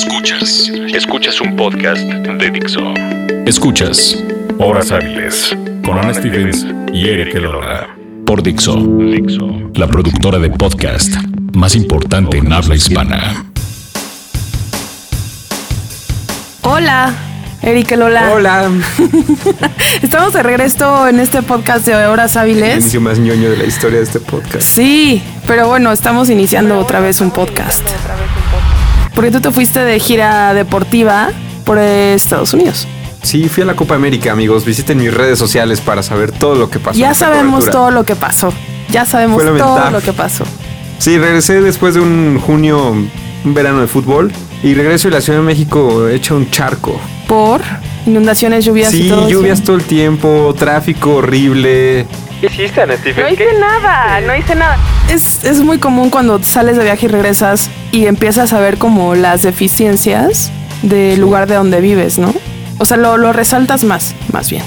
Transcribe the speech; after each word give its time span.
Escuchas. 0.00 0.70
Escuchas 0.92 1.40
un 1.40 1.56
podcast 1.56 2.02
de 2.02 2.50
Dixo. 2.50 2.92
Escuchas 3.46 4.22
Horas 4.58 4.92
Hábiles 4.92 5.56
con 5.82 5.98
Ana 5.98 6.12
Stevens 6.12 6.66
y 6.92 7.08
Eric 7.08 7.34
Elola. 7.34 7.88
Por 8.26 8.42
Dixo. 8.42 8.76
Dixo. 8.76 9.70
La 9.74 9.86
productora 9.86 10.38
de 10.38 10.50
podcast 10.50 11.14
más 11.54 11.74
importante 11.74 12.36
en 12.36 12.52
habla 12.52 12.74
hispana. 12.74 13.46
Hola, 16.60 17.14
Eric 17.62 17.92
Lola. 17.96 18.32
Hola. 18.34 18.70
Estamos 20.02 20.34
de 20.34 20.42
regreso 20.42 21.08
en 21.08 21.20
este 21.20 21.40
podcast 21.40 21.86
de 21.86 21.94
Horas 21.94 22.36
El 22.36 22.42
Hábiles. 22.42 22.82
inicio 22.82 23.00
más 23.00 23.18
ñoño 23.18 23.48
de 23.48 23.56
la 23.56 23.64
historia 23.64 23.96
de 23.96 24.04
este 24.04 24.20
podcast. 24.20 24.60
Sí, 24.60 25.22
pero 25.46 25.68
bueno, 25.68 25.90
estamos 25.90 26.28
iniciando 26.28 26.78
otra 26.78 27.00
vez 27.00 27.22
un 27.22 27.30
podcast. 27.30 27.88
Porque 29.16 29.32
tú 29.32 29.40
te 29.40 29.50
fuiste 29.50 29.80
de 29.80 29.98
gira 29.98 30.54
deportiva 30.54 31.30
por 31.64 31.78
Estados 31.78 32.54
Unidos. 32.54 32.86
Sí, 33.22 33.48
fui 33.48 33.64
a 33.64 33.66
la 33.66 33.74
Copa 33.74 33.96
América, 33.96 34.30
amigos. 34.30 34.64
Visiten 34.64 34.98
mis 34.98 35.12
redes 35.12 35.38
sociales 35.38 35.80
para 35.80 36.04
saber 36.04 36.30
todo 36.30 36.54
lo 36.54 36.70
que 36.70 36.78
pasó. 36.78 36.96
Ya 36.98 37.12
sabemos 37.14 37.60
cobertura. 37.64 37.72
todo 37.72 37.90
lo 37.90 38.04
que 38.04 38.14
pasó. 38.14 38.52
Ya 38.90 39.04
sabemos 39.04 39.42
todo 39.42 39.90
lo 39.90 40.00
que 40.00 40.12
pasó. 40.12 40.44
Sí, 40.98 41.18
regresé 41.18 41.60
después 41.60 41.94
de 41.94 42.00
un 42.00 42.38
junio, 42.38 42.90
un 43.44 43.54
verano 43.54 43.80
de 43.80 43.88
fútbol. 43.88 44.30
Y 44.62 44.74
regreso 44.74 45.08
y 45.08 45.10
la 45.10 45.20
Ciudad 45.20 45.40
de 45.40 45.44
México 45.44 46.08
hecha 46.08 46.34
un 46.34 46.50
charco. 46.50 47.00
Por 47.26 47.62
inundaciones, 48.06 48.64
lluvias 48.64 48.94
y 48.94 49.02
Sí, 49.04 49.08
todo. 49.08 49.20
eso. 49.22 49.30
lluvias 49.30 49.62
todo 49.62 49.76
el 49.76 49.82
tiempo, 49.84 50.54
tráfico 50.56 51.16
horrible. 51.16 52.06
¿Qué 52.40 52.46
hiciste, 52.46 52.86
No 52.86 52.94
hice 53.28 53.46
nada, 53.58 54.20
no 54.20 54.36
hice 54.36 54.54
nada. 54.54 54.76
Es, 55.08 55.44
es 55.44 55.60
muy 55.60 55.78
común 55.78 56.10
cuando 56.10 56.42
sales 56.42 56.76
de 56.76 56.84
viaje 56.84 57.06
y 57.06 57.08
regresas 57.08 57.70
y 57.92 58.06
empiezas 58.06 58.52
a 58.52 58.60
ver 58.60 58.76
como 58.76 59.14
las 59.14 59.42
deficiencias 59.42 60.50
del 60.82 61.20
lugar 61.20 61.46
de 61.46 61.54
donde 61.54 61.80
vives, 61.80 62.18
¿no? 62.18 62.34
O 62.78 62.84
sea, 62.84 62.96
lo, 62.96 63.16
lo 63.16 63.32
resaltas 63.32 63.84
más, 63.84 64.14
más 64.32 64.50
bien. 64.50 64.62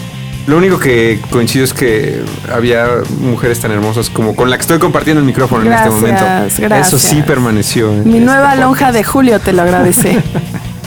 Lo 0.48 0.58
único 0.58 0.80
que 0.80 1.20
coincido 1.30 1.64
es 1.64 1.74
que 1.74 2.24
había 2.52 2.88
mujeres 3.20 3.60
tan 3.60 3.72
hermosas 3.72 4.10
como 4.10 4.36
con 4.36 4.50
la 4.50 4.58
que 4.58 4.62
estoy 4.62 4.80
compartiendo 4.80 5.20
el 5.20 5.26
micrófono 5.28 5.66
en 5.66 5.74
este 5.74 5.90
momento. 5.90 6.24
Gracias, 6.24 6.60
gracias. 6.60 6.88
Eso 6.88 6.98
sí 6.98 7.22
permaneció. 7.22 7.92
Mi 7.92 7.98
este 7.98 8.20
nueva 8.22 8.42
podcast. 8.42 8.62
lonja 8.62 8.92
de 8.92 9.04
Julio 9.04 9.40
te 9.40 9.54
lo 9.54 9.62
agradece. 9.62 10.24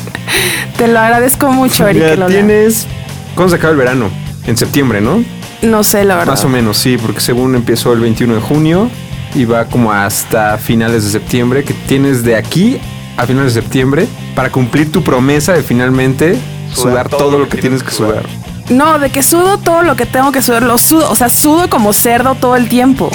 te 0.79 0.89
lo 0.89 0.99
agradezco 0.99 1.53
mucho, 1.53 1.87
Eric. 1.87 2.19
Ya 2.19 2.27
tienes. 2.27 2.89
¿Cuándo 3.37 3.51
se 3.51 3.57
acaba 3.57 3.71
el 3.71 3.79
verano? 3.79 4.11
En 4.47 4.57
septiembre, 4.57 5.01
¿no? 5.01 5.23
No 5.63 5.85
sé, 5.85 6.03
la 6.05 6.17
verdad. 6.17 6.33
Más 6.33 6.45
o 6.45 6.49
menos, 6.49 6.77
sí, 6.79 6.99
porque 7.01 7.21
según 7.21 7.55
empezó 7.55 7.93
el 7.93 8.01
21 8.01 8.35
de 8.35 8.41
junio 8.41 8.91
y 9.35 9.45
va 9.45 9.67
como 9.67 9.93
hasta 9.93 10.59
finales 10.59 11.05
de 11.05 11.11
septiembre, 11.11 11.65
que 11.65 11.75
tienes 11.75 12.23
de 12.23 12.37
aquí 12.37 12.81
a 13.17 13.27
finales 13.27 13.55
de 13.55 13.63
septiembre 13.63 14.07
para 14.35 14.51
cumplir 14.51 14.91
tu 14.91 15.03
promesa 15.03 15.53
de 15.53 15.63
finalmente 15.63 16.39
sudar, 16.73 17.09
todo, 17.09 17.39
lo 17.39 17.49
que 17.49 17.59
tienes 17.59 17.83
que 17.83 17.91
sudar. 17.91 18.25
No, 18.71 18.99
de 18.99 19.11
que 19.11 19.23
sudo 19.23 19.59
todo 19.59 19.83
lo 19.83 19.97
que 19.97 20.07
tengo 20.07 20.33
que 20.33 20.41
sudar, 20.41 20.63
lo 20.63 20.79
sudo. 20.79 21.11
O 21.11 21.17
sea, 21.17 21.29
sudo 21.29 21.69
como 21.69 21.93
cerdo 21.93 22.35
todo 22.35 22.57
el 22.57 22.69
tiempo. 22.69 23.11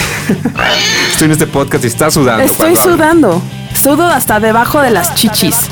Estoy 1.12 1.26
en 1.26 1.32
este 1.32 1.48
podcast 1.48 1.84
y 1.84 1.88
estás 1.88 2.14
sudando. 2.14 2.44
Estoy 2.44 2.76
hablo. 2.76 2.82
sudando. 2.82 3.42
Sudo 3.74 4.06
hasta 4.06 4.40
debajo 4.40 4.82
de 4.82 4.92
las 4.92 5.16
chichis. 5.16 5.70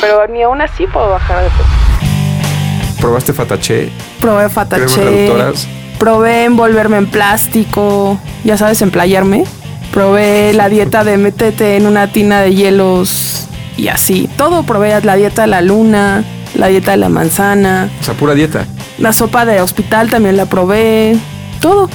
Pero 0.00 0.26
ni 0.28 0.42
aún 0.42 0.60
así 0.60 0.86
puedo 0.86 1.10
bajar 1.10 1.44
de 1.44 1.50
peso. 1.50 3.00
¿Probaste 3.00 3.32
Fatache? 3.32 3.90
Probé 4.20 4.48
fatache. 4.48 5.52
Probé 5.98 6.44
envolverme 6.44 6.98
en 6.98 7.06
plástico. 7.06 8.18
Ya 8.44 8.56
sabes, 8.58 8.82
emplayarme. 8.82 9.44
Probé 9.92 10.52
la 10.52 10.68
dieta 10.68 11.04
de 11.04 11.16
métete 11.16 11.76
en 11.76 11.86
una 11.86 12.08
tina 12.12 12.40
de 12.42 12.54
hielos 12.54 13.48
y 13.76 13.88
así. 13.88 14.28
Todo 14.36 14.62
probé. 14.64 15.00
La 15.02 15.16
dieta 15.16 15.42
de 15.42 15.48
la 15.48 15.62
luna, 15.62 16.22
la 16.54 16.66
dieta 16.68 16.90
de 16.92 16.96
la 16.98 17.08
manzana. 17.08 17.88
O 18.00 18.04
sea, 18.04 18.14
pura 18.14 18.34
dieta. 18.34 18.66
La 18.98 19.12
sopa 19.12 19.44
de 19.46 19.60
hospital 19.60 20.10
también 20.10 20.36
la 20.36 20.46
probé. 20.46 21.16
Todo. 21.60 21.88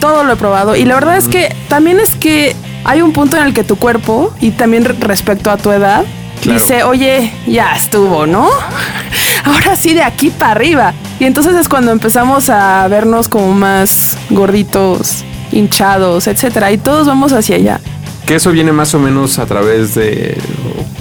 Todo 0.00 0.24
lo 0.24 0.32
he 0.34 0.36
probado. 0.36 0.76
Y 0.76 0.84
la 0.84 0.94
verdad 0.94 1.16
es 1.16 1.28
que 1.28 1.54
también 1.68 1.98
es 2.00 2.10
que 2.16 2.54
hay 2.84 3.02
un 3.02 3.12
punto 3.12 3.36
en 3.36 3.44
el 3.44 3.52
que 3.54 3.64
tu 3.64 3.76
cuerpo, 3.76 4.32
y 4.40 4.52
también 4.52 4.84
re- 4.86 4.96
respecto 4.98 5.50
a 5.50 5.58
tu 5.58 5.70
edad, 5.70 6.04
Claro. 6.40 6.58
dice, 6.58 6.82
oye, 6.84 7.30
ya 7.46 7.74
estuvo, 7.76 8.26
¿no? 8.26 8.48
Ahora 9.44 9.76
sí 9.76 9.92
de 9.92 10.02
aquí 10.02 10.30
para 10.30 10.52
arriba. 10.52 10.94
Y 11.20 11.26
entonces 11.26 11.54
es 11.54 11.68
cuando 11.68 11.92
empezamos 11.92 12.48
a 12.48 12.88
vernos 12.88 13.28
como 13.28 13.52
más 13.52 14.16
gorditos, 14.30 15.22
hinchados, 15.52 16.26
etcétera. 16.26 16.72
Y 16.72 16.78
todos 16.78 17.06
vamos 17.06 17.34
hacia 17.34 17.56
allá. 17.56 17.80
Que 18.24 18.36
eso 18.36 18.50
viene 18.52 18.72
más 18.72 18.94
o 18.94 18.98
menos 18.98 19.38
a 19.38 19.44
través 19.44 19.94
de 19.94 20.38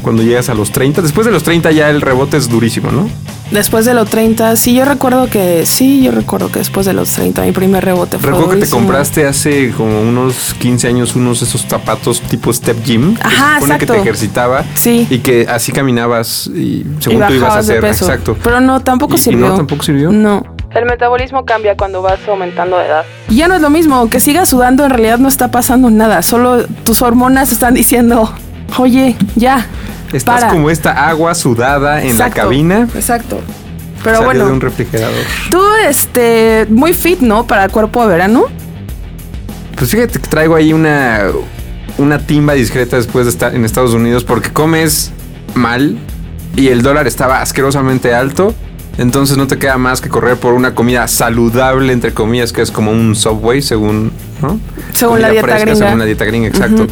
cuando 0.01 0.21
llegas 0.21 0.49
a 0.49 0.53
los 0.53 0.71
30. 0.71 1.01
Después 1.01 1.25
de 1.25 1.31
los 1.31 1.43
30 1.43 1.71
ya 1.71 1.89
el 1.89 2.01
rebote 2.01 2.35
es 2.35 2.49
durísimo, 2.49 2.91
¿no? 2.91 3.09
Después 3.51 3.83
de 3.85 3.95
los 3.95 4.07
30, 4.09 4.55
sí, 4.57 4.75
yo 4.75 4.85
recuerdo 4.85 5.27
que, 5.27 5.65
sí, 5.65 6.03
yo 6.03 6.11
recuerdo 6.11 6.51
que 6.51 6.59
después 6.59 6.85
de 6.85 6.93
los 6.93 7.09
30 7.11 7.41
mi 7.43 7.51
primer 7.51 7.83
rebote 7.83 8.19
fue 8.19 8.29
Recuerdo 8.29 8.51
que 8.51 8.65
te 8.65 8.69
compraste 8.69 9.25
hace 9.25 9.71
como 9.71 10.01
unos 10.01 10.53
15 10.59 10.87
años 10.87 11.15
unos 11.15 11.39
de 11.39 11.47
esos 11.47 11.61
zapatos 11.67 12.21
tipo 12.21 12.53
Step 12.53 12.83
Gym. 12.85 13.15
que 13.15 13.21
Ajá, 13.23 13.55
se 13.55 13.61
supone 13.61 13.77
que 13.79 13.83
exacto. 13.85 13.93
te 13.93 13.99
ejercitaba. 14.01 14.63
Sí. 14.75 15.07
Y 15.09 15.19
que 15.19 15.47
así 15.49 15.71
caminabas 15.71 16.47
y 16.53 16.59
y 16.59 16.85
según 16.99 17.25
tú 17.27 17.33
ibas 17.33 17.55
a 17.55 17.59
hacer. 17.59 17.81
peso. 17.81 18.05
Exacto. 18.05 18.37
Pero 18.43 18.61
no, 18.61 18.79
tampoco 18.81 19.13
¿Y- 19.13 19.15
y 19.15 19.19
sirvió. 19.19 19.47
no, 19.49 19.55
tampoco 19.55 19.81
sirvió? 19.83 20.11
No. 20.11 20.43
El 20.75 20.85
metabolismo 20.85 21.43
cambia 21.45 21.75
cuando 21.75 22.03
vas 22.03 22.19
aumentando 22.27 22.77
de 22.77 22.85
edad. 22.85 23.03
Y 23.29 23.37
ya 23.37 23.47
no 23.47 23.55
es 23.55 23.61
lo 23.61 23.71
mismo, 23.71 23.95
aunque 23.95 24.19
sigas 24.19 24.49
sudando, 24.49 24.83
en 24.85 24.91
realidad 24.91 25.17
no 25.17 25.27
está 25.27 25.49
pasando 25.49 25.89
nada. 25.89 26.21
Solo 26.21 26.65
tus 26.83 27.01
hormonas 27.01 27.51
están 27.51 27.73
diciendo, 27.73 28.31
oye, 28.77 29.15
ya. 29.35 29.65
Estás 30.13 30.41
para". 30.41 30.51
como 30.51 30.69
esta 30.69 31.07
agua 31.07 31.35
sudada 31.35 32.03
en 32.03 32.17
la 32.17 32.29
cabina. 32.29 32.87
Exacto. 32.95 33.39
Pero 34.03 34.17
salió 34.17 34.25
bueno, 34.25 34.45
de 34.47 34.53
un 34.53 34.61
refrigerador. 34.61 35.23
tú, 35.51 35.61
este, 35.87 36.65
muy 36.69 36.93
fit, 36.93 37.19
¿no? 37.19 37.45
Para 37.45 37.67
cuerpo 37.67 38.03
de 38.03 38.09
verano. 38.09 38.45
Pues 39.75 39.91
fíjate 39.91 40.19
que 40.19 40.27
traigo 40.27 40.55
ahí 40.55 40.73
una, 40.73 41.23
una 41.97 42.19
timba 42.19 42.53
discreta 42.53 42.95
después 42.97 43.25
de 43.25 43.31
estar 43.31 43.55
en 43.55 43.65
Estados 43.65 43.93
Unidos 43.93 44.23
porque 44.23 44.51
comes 44.51 45.11
mal 45.53 45.97
y 46.55 46.67
el 46.67 46.81
dólar 46.81 47.07
estaba 47.07 47.41
asquerosamente 47.41 48.13
alto. 48.13 48.53
Entonces 48.97 49.37
no 49.37 49.47
te 49.47 49.57
queda 49.57 49.77
más 49.77 50.01
que 50.01 50.09
correr 50.09 50.35
por 50.35 50.53
una 50.53 50.75
comida 50.75 51.07
saludable, 51.07 51.93
entre 51.93 52.13
comillas, 52.13 52.51
que 52.51 52.61
es 52.61 52.71
como 52.71 52.91
un 52.91 53.15
Subway, 53.15 53.61
según, 53.61 54.11
¿no? 54.41 54.59
Según 54.93 55.21
la 55.21 55.29
dieta 55.29 55.57
gringa. 55.59 55.75
Según 55.75 55.99
la 55.99 56.05
dieta 56.05 56.25
gringa, 56.25 56.47
exacto. 56.47 56.87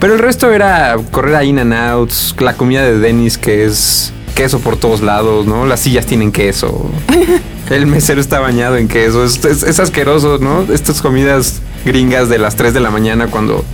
Pero 0.00 0.14
el 0.14 0.18
resto 0.20 0.50
era 0.52 0.96
correr 1.10 1.34
a 1.36 1.44
In 1.44 1.58
and 1.58 1.72
Outs, 1.74 2.34
la 2.40 2.54
comida 2.54 2.82
de 2.84 2.98
Dennis, 2.98 3.36
que 3.38 3.64
es 3.64 4.12
queso 4.34 4.60
por 4.60 4.76
todos 4.76 5.00
lados, 5.00 5.46
¿no? 5.46 5.66
Las 5.66 5.80
sillas 5.80 6.06
tienen 6.06 6.30
queso. 6.32 6.90
El 7.70 7.86
mesero 7.86 8.20
está 8.20 8.40
bañado 8.40 8.76
en 8.76 8.88
queso. 8.88 9.24
Es, 9.24 9.44
es- 9.44 9.62
es 9.62 9.78
asqueroso, 9.80 10.38
¿no? 10.40 10.62
Estas 10.72 11.02
comidas 11.02 11.60
gringas 11.84 12.28
de 12.28 12.38
las 12.38 12.54
3 12.56 12.72
de 12.72 12.80
la 12.80 12.90
mañana 12.90 13.26
cuando 13.26 13.64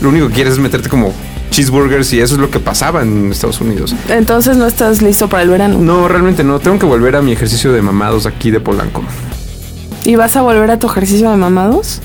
lo 0.00 0.08
único 0.08 0.28
que 0.28 0.34
quieres 0.34 0.54
es 0.54 0.58
meterte 0.58 0.88
como 0.88 1.12
cheeseburgers 1.50 2.12
y 2.14 2.20
eso 2.20 2.34
es 2.36 2.40
lo 2.40 2.50
que 2.50 2.60
pasaba 2.60 3.02
en 3.02 3.30
Estados 3.30 3.60
Unidos. 3.60 3.94
Entonces 4.08 4.56
no 4.56 4.66
estás 4.66 5.02
listo 5.02 5.28
para 5.28 5.42
el 5.42 5.50
verano. 5.50 5.78
No, 5.80 6.08
realmente 6.08 6.44
no. 6.44 6.60
Tengo 6.60 6.78
que 6.78 6.86
volver 6.86 7.14
a 7.16 7.20
mi 7.22 7.32
ejercicio 7.32 7.72
de 7.72 7.82
mamados 7.82 8.24
aquí 8.24 8.50
de 8.50 8.60
Polanco. 8.60 9.02
¿Y 10.04 10.16
vas 10.16 10.34
a 10.36 10.42
volver 10.42 10.70
a 10.70 10.78
tu 10.78 10.86
ejercicio 10.86 11.30
de 11.30 11.36
mamados? 11.36 12.00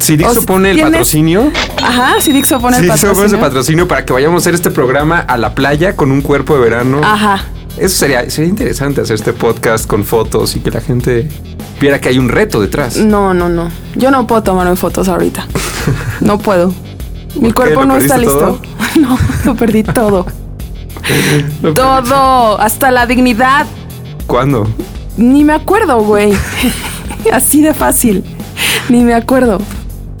Si 0.00 0.16
Dixo 0.16 0.42
pone 0.46 0.70
el 0.70 0.76
¿tienes- 0.76 0.90
patrocinio, 0.92 1.52
Ajá, 1.82 2.14
si 2.20 2.32
Dixo 2.32 2.60
pone 2.60 2.76
si 2.78 2.82
el 2.84 2.90
Dixo 2.90 3.06
pone 3.12 3.26
ese 3.26 3.36
patrocinio. 3.36 3.40
patrocinio 3.40 3.88
para 3.88 4.04
que 4.04 4.12
vayamos 4.12 4.40
a 4.40 4.42
hacer 4.42 4.54
este 4.54 4.70
programa 4.70 5.18
a 5.20 5.36
la 5.36 5.54
playa 5.54 5.94
con 5.96 6.10
un 6.10 6.20
cuerpo 6.22 6.54
de 6.54 6.60
verano. 6.60 7.00
Ajá. 7.04 7.44
Eso 7.78 7.96
sería, 7.96 8.28
sería 8.30 8.50
interesante 8.50 9.00
hacer 9.00 9.14
este 9.14 9.32
podcast 9.32 9.86
con 9.86 10.04
fotos 10.04 10.56
y 10.56 10.60
que 10.60 10.70
la 10.70 10.80
gente 10.80 11.28
viera 11.80 12.00
que 12.00 12.08
hay 12.08 12.18
un 12.18 12.28
reto 12.28 12.60
detrás. 12.60 12.96
No, 12.96 13.32
no, 13.34 13.48
no. 13.48 13.70
Yo 13.94 14.10
no 14.10 14.26
puedo 14.26 14.42
tomarme 14.42 14.76
fotos 14.76 15.08
ahorita. 15.08 15.46
No 16.20 16.38
puedo. 16.38 16.72
Mi 17.36 17.52
cuerpo 17.52 17.80
¿Lo 17.80 17.86
no 17.86 17.96
está 17.96 18.18
listo. 18.18 18.60
No, 19.00 19.18
lo 19.44 19.54
perdí 19.54 19.82
todo. 19.84 20.26
Lo- 21.62 21.72
Todo. 21.74 22.60
Hasta 22.60 22.90
la 22.90 23.06
dignidad. 23.06 23.66
¿Cuándo? 24.26 24.68
Ni 25.16 25.44
me 25.44 25.52
acuerdo, 25.54 26.00
güey. 26.02 26.32
Así 27.32 27.62
de 27.62 27.72
fácil. 27.74 28.24
Ni 28.88 29.02
me 29.02 29.14
acuerdo. 29.14 29.60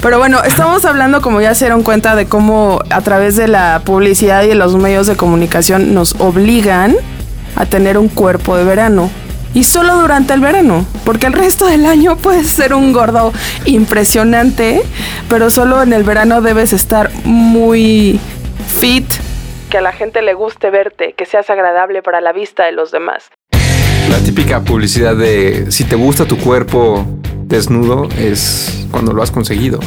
Pero 0.02 0.18
bueno, 0.18 0.42
estamos 0.42 0.86
hablando, 0.86 1.20
como 1.20 1.42
ya 1.42 1.54
se 1.54 1.66
dieron 1.66 1.82
cuenta, 1.82 2.16
de 2.16 2.26
cómo 2.26 2.80
a 2.88 3.02
través 3.02 3.36
de 3.36 3.48
la 3.48 3.82
publicidad 3.84 4.42
y 4.44 4.48
de 4.48 4.54
los 4.54 4.74
medios 4.76 5.06
de 5.06 5.14
comunicación 5.14 5.92
nos 5.92 6.18
obligan 6.18 6.96
a 7.54 7.66
tener 7.66 7.98
un 7.98 8.08
cuerpo 8.08 8.56
de 8.56 8.64
verano. 8.64 9.10
Y 9.52 9.64
solo 9.64 10.00
durante 10.00 10.32
el 10.32 10.40
verano, 10.40 10.86
porque 11.04 11.26
el 11.26 11.34
resto 11.34 11.66
del 11.66 11.84
año 11.84 12.16
puedes 12.16 12.48
ser 12.48 12.72
un 12.72 12.92
gordo 12.94 13.32
impresionante, 13.66 14.80
pero 15.28 15.50
solo 15.50 15.82
en 15.82 15.92
el 15.92 16.04
verano 16.04 16.40
debes 16.40 16.72
estar 16.72 17.10
muy 17.24 18.18
fit. 18.66 19.04
Que 19.68 19.78
a 19.78 19.82
la 19.82 19.92
gente 19.92 20.22
le 20.22 20.32
guste 20.32 20.70
verte, 20.70 21.12
que 21.12 21.26
seas 21.26 21.50
agradable 21.50 22.02
para 22.02 22.22
la 22.22 22.32
vista 22.32 22.64
de 22.64 22.72
los 22.72 22.90
demás. 22.90 23.28
La 24.08 24.18
típica 24.18 24.60
publicidad 24.60 25.14
de 25.14 25.70
si 25.70 25.84
te 25.84 25.96
gusta 25.96 26.24
tu 26.24 26.38
cuerpo 26.38 27.06
desnudo 27.50 28.08
es 28.18 28.86
cuando 28.90 29.12
lo 29.12 29.22
has 29.22 29.30
conseguido. 29.30 29.80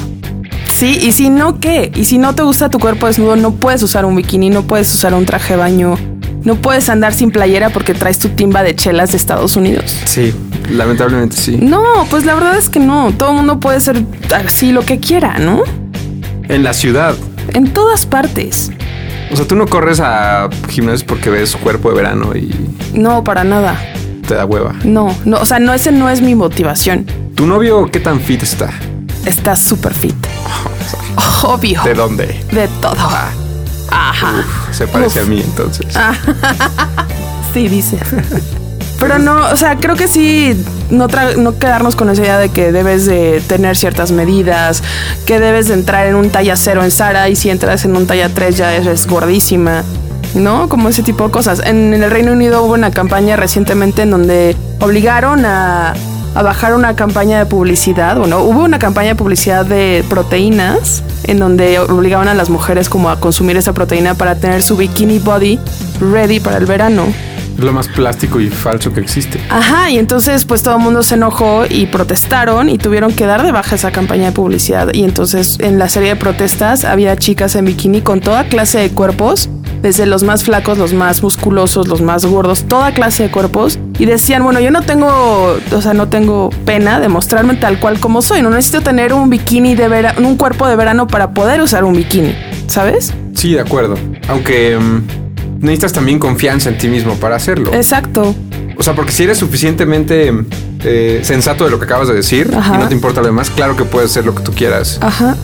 Sí, 0.76 0.98
y 1.02 1.12
si 1.14 1.30
no, 1.30 1.60
¿qué? 1.60 1.92
Y 1.96 2.06
si 2.06 2.18
no 2.18 2.36
te 2.36 2.44
gusta 2.44 2.70
tu 2.70 2.80
cuerpo 2.80 3.08
desnudo, 3.08 3.36
no 3.36 3.52
puedes 3.52 3.82
usar 3.84 4.06
un 4.06 4.16
bikini, 4.16 4.50
no 4.50 4.64
puedes 4.64 4.94
usar 4.94 5.14
un 5.14 5.26
traje 5.26 5.54
de 5.54 5.60
baño, 5.60 5.98
No 6.44 6.56
puedes 6.56 6.90
andar 6.90 7.14
sin 7.14 7.32
playera 7.32 7.70
porque 7.70 7.94
traes 7.94 8.20
tu 8.20 8.28
timba 8.28 8.64
de 8.64 8.76
chelas 8.76 9.12
de 9.12 9.18
Estados 9.18 9.56
Unidos. 9.56 9.96
Sí, 10.06 10.34
lamentablemente 10.70 11.38
sí. 11.38 11.58
No, 11.62 11.82
pues 12.10 12.26
la 12.26 12.34
verdad 12.36 12.58
es 12.58 12.68
que 12.70 12.82
no. 12.82 13.14
Todo 13.14 13.30
el 13.30 13.38
mundo 13.38 13.62
puede 13.62 13.80
ser 13.80 14.04
así 14.36 14.74
lo 14.74 14.82
que 14.84 15.00
quiera, 15.00 15.40
¿no? 15.40 15.62
En 16.50 16.64
la 16.64 16.74
ciudad. 16.74 17.16
En 17.54 17.72
todas 17.72 18.06
partes. 18.06 18.72
O 19.32 19.38
sea, 19.38 19.48
tú 19.48 19.56
no 19.56 19.68
corres 19.68 20.02
a 20.02 20.50
gimnasios 20.68 21.06
porque 21.06 21.30
ves 21.30 21.56
cuerpo 21.56 21.90
de 21.92 21.96
verano 21.96 22.36
y 22.36 22.52
No, 22.94 23.24
para 23.24 23.46
nada. 23.46 23.80
te 24.28 24.36
da 24.36 24.44
hueva. 24.46 24.76
No, 24.84 25.16
no, 25.24 25.38
o 25.38 25.46
sea, 25.46 25.60
no, 25.60 25.74
ese 25.74 25.94
no 25.94 26.10
es 26.10 26.22
mi 26.22 26.36
motivación. 26.36 27.06
¿Tu 27.36 27.46
novio 27.48 27.90
qué 27.92 28.00
tan 28.00 28.20
fit 28.20 28.44
está? 28.44 28.70
Está 29.26 29.56
súper 29.56 29.94
fit. 29.94 30.16
Obvio. 31.44 31.82
¿De 31.84 31.94
dónde? 31.94 32.26
De 32.52 32.68
todo. 32.82 32.96
Ajá. 33.90 34.44
Se 34.72 34.88
parece 34.88 35.22
Uf. 35.22 35.28
a 35.28 35.30
mí 35.30 35.42
entonces. 35.44 35.88
Sí, 37.54 37.68
dice. 37.68 37.98
Pero 39.00 39.20
no, 39.20 39.48
o 39.52 39.56
sea, 39.58 39.76
creo 39.78 39.96
que 39.96 40.08
sí, 40.08 40.56
no, 40.90 41.08
tra- 41.10 41.36
no 41.36 41.60
quedarnos 41.60 41.96
con 41.96 42.10
esa 42.10 42.22
idea 42.22 42.38
de 42.38 42.50
que 42.50 42.72
debes 42.72 43.06
de 43.06 43.42
tener 43.48 43.76
ciertas 43.76 44.12
medidas, 44.12 44.82
que 45.26 45.40
debes 45.40 45.68
de 45.68 45.74
entrar 45.74 46.08
en 46.08 46.16
un 46.16 46.30
talla 46.30 46.56
cero 46.56 46.84
en 46.84 46.92
Sara 46.92 47.28
y 47.30 47.36
si 47.36 47.50
entras 47.50 47.84
en 47.86 47.98
un 47.98 48.08
talla 48.08 48.30
3 48.30 48.56
ya 48.56 48.74
eres 48.74 49.06
gordísima, 49.08 49.84
¿no? 50.36 50.70
Como 50.70 50.88
ese 50.90 51.04
tipo 51.04 51.26
de 51.26 51.32
cosas. 51.32 51.62
En, 51.66 51.94
en 51.94 52.02
el 52.04 52.12
Reino 52.12 52.32
Unido 52.32 52.64
hubo 52.64 52.74
una 52.76 52.92
campaña 52.92 53.36
recientemente 53.36 54.04
en 54.04 54.12
donde 54.12 54.56
obligaron 54.80 55.46
a, 55.46 55.94
a 56.36 56.42
bajar 56.42 56.74
una 56.74 56.96
campaña 56.96 57.40
de 57.40 57.46
publicidad, 57.46 58.18
bueno, 58.18 58.40
hubo 58.42 58.64
una 58.64 58.80
campaña 58.80 59.10
de 59.10 59.16
publicidad 59.16 59.66
de 59.66 60.04
proteínas 60.10 61.04
en 61.26 61.40
donde 61.40 61.80
obligaban 61.80 62.28
a 62.28 62.34
las 62.34 62.50
mujeres 62.50 62.90
como 62.90 63.10
a 63.10 63.20
consumir 63.20 63.58
esa 63.58 63.74
proteína 63.74 64.16
para 64.16 64.36
tener 64.36 64.62
su 64.62 64.76
bikini 64.76 65.20
body 65.20 65.60
ready 66.00 66.40
para 66.40 66.58
el 66.58 66.66
verano. 66.66 67.06
Es 67.58 67.64
lo 67.64 67.72
más 67.72 67.88
plástico 67.88 68.40
y 68.40 68.50
falso 68.50 68.92
que 68.92 69.00
existe. 69.00 69.40
Ajá, 69.50 69.92
y 69.92 70.00
entonces 70.00 70.44
pues 70.46 70.64
todo 70.64 70.78
el 70.78 70.82
mundo 70.82 71.04
se 71.04 71.14
enojó 71.16 71.66
y 71.70 71.86
protestaron 71.86 72.68
y 72.68 72.80
tuvieron 72.80 73.14
que 73.14 73.28
dar 73.28 73.44
de 73.44 73.52
baja 73.52 73.76
esa 73.76 73.92
campaña 73.92 74.26
de 74.26 74.32
publicidad. 74.32 74.92
Y 74.92 75.04
entonces 75.04 75.60
en 75.60 75.78
la 75.78 75.88
serie 75.88 76.10
de 76.10 76.16
protestas 76.16 76.84
había 76.84 77.16
chicas 77.16 77.56
en 77.56 77.66
bikini 77.66 78.02
con 78.02 78.22
toda 78.22 78.46
clase 78.46 78.80
de 78.80 78.90
cuerpos, 78.90 79.50
desde 79.84 80.08
los 80.08 80.24
más 80.24 80.44
flacos, 80.44 80.80
los 80.80 80.94
más 80.94 81.22
musculosos, 81.22 81.88
los 81.88 82.02
más 82.02 82.26
gordos, 82.26 82.64
toda 82.64 82.92
clase 82.94 83.24
de 83.24 83.32
cuerpos. 83.32 83.78
Y 84.00 84.06
decían, 84.06 84.44
bueno, 84.44 84.60
yo 84.60 84.72
no 84.72 84.82
tengo, 84.82 85.58
o 85.72 85.82
sea, 85.82 85.94
no 85.94 86.10
tengo 86.10 86.50
pena 86.66 87.00
de 87.00 87.10
mostrarme 87.10 87.56
tal 87.56 87.80
cual 87.80 88.00
como 88.00 88.22
soy. 88.22 88.42
No 88.42 88.50
necesito 88.50 88.82
tener 88.82 89.14
un 89.14 89.30
bikini 89.30 89.76
de 89.76 89.88
verano, 89.88 90.28
un 90.28 90.36
cuerpo 90.36 90.68
de 90.68 90.76
verano 90.76 91.08
para 91.08 91.32
poder 91.32 91.62
usar 91.62 91.84
un 91.84 91.94
bikini, 91.94 92.36
¿sabes? 92.68 93.14
Sí, 93.36 93.54
de 93.54 93.62
acuerdo. 93.62 93.96
Aunque 94.28 94.78
mm, 94.80 95.60
necesitas 95.60 95.94
también 95.94 96.20
confianza 96.20 96.70
en 96.70 96.78
ti 96.78 96.88
mismo 96.88 97.16
para 97.16 97.36
hacerlo. 97.36 97.72
Exacto. 97.74 98.36
O 98.78 98.84
sea, 98.84 98.96
porque 98.96 99.12
si 99.12 99.24
eres 99.24 99.38
suficientemente 99.38 100.34
eh, 100.84 101.22
sensato 101.24 101.64
de 101.66 101.70
lo 101.70 101.80
que 101.80 101.86
acabas 101.86 102.08
de 102.08 102.16
decir 102.16 102.52
Ajá. 102.56 102.76
y 102.76 102.78
no 102.80 102.88
te 102.88 102.96
importa 102.96 103.22
lo 103.22 103.28
demás, 103.28 103.50
claro 103.52 103.76
que 103.78 103.86
puedes 103.86 104.10
hacer 104.12 104.26
lo 104.26 104.34
que 104.34 104.42
tú 104.42 104.52
quieras. 104.54 104.98
Ajá. 105.02 105.36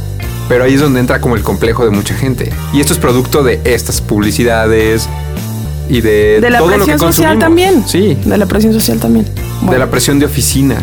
Pero 0.48 0.64
ahí 0.64 0.74
es 0.74 0.82
donde 0.82 1.00
entra 1.00 1.22
como 1.22 1.36
el 1.36 1.44
complejo 1.44 1.86
de 1.86 1.92
mucha 1.92 2.16
gente. 2.16 2.52
Y 2.74 2.82
esto 2.82 2.94
es 2.94 3.00
producto 3.00 3.44
de 3.44 3.62
estas 3.66 4.02
publicidades 4.02 5.08
y 5.90 6.02
de, 6.02 6.40
De 6.40 6.50
la 6.50 6.60
todo 6.60 6.70
lo 6.70 6.86
que 6.86 6.92
presión 6.92 7.00
social 7.00 7.40
también. 7.40 7.84
Sí, 7.88 8.18
De 8.24 8.38
la 8.38 8.46
presión 8.46 8.74
social 8.74 9.00
también. 9.00 9.26
de 9.70 9.78
la 9.80 9.88
presión 9.90 10.20
de 10.20 10.26
oficina. 10.26 10.78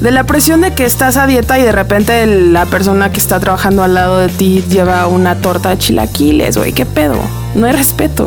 De 0.00 0.10
la 0.10 0.24
presión 0.24 0.60
de 0.62 0.72
que 0.74 0.84
estás 0.84 1.16
a 1.16 1.26
dieta 1.26 1.58
y 1.58 1.62
de 1.62 1.70
repente 1.72 2.26
la 2.26 2.66
persona 2.66 3.12
que 3.12 3.18
está 3.18 3.38
trabajando 3.40 3.82
al 3.84 3.94
lado 3.94 4.18
de 4.18 4.28
ti 4.28 4.64
lleva 4.68 5.06
una 5.06 5.36
torta 5.36 5.68
de 5.70 5.78
chilaquiles, 5.78 6.56
güey, 6.56 6.72
¿qué 6.72 6.84
pedo? 6.86 7.16
No 7.54 7.66
hay 7.66 7.72
respeto. 7.72 8.26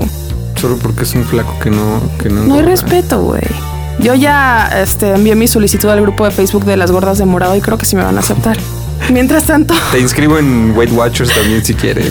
Solo 0.55 0.77
porque 0.77 1.03
es 1.03 1.13
un 1.15 1.25
flaco 1.25 1.53
que 1.61 1.69
no... 1.69 2.01
Que 2.17 2.29
no, 2.29 2.43
No 2.45 2.55
hay 2.55 2.61
respeto, 2.61 3.21
güey. 3.21 3.41
Yo 3.99 4.15
ya 4.15 4.69
este, 4.81 5.11
envié 5.13 5.35
mi 5.35 5.47
solicitud 5.47 5.89
al 5.89 5.99
grupo 6.01 6.23
de 6.25 6.31
Facebook 6.31 6.63
de 6.63 6.77
las 6.77 6.91
gordas 6.91 7.17
de 7.17 7.25
morado 7.25 7.55
y 7.57 7.61
creo 7.61 7.77
que 7.77 7.85
sí 7.85 7.97
me 7.97 8.03
van 8.03 8.15
a 8.15 8.21
aceptar. 8.21 8.57
Mientras 9.11 9.43
tanto, 9.43 9.73
Te 9.91 9.99
inscribo 9.99 10.37
en 10.39 10.73
Weight 10.77 10.93
Watchers 10.93 11.29
también 11.33 11.63
si 11.63 11.73
quieres. 11.75 12.09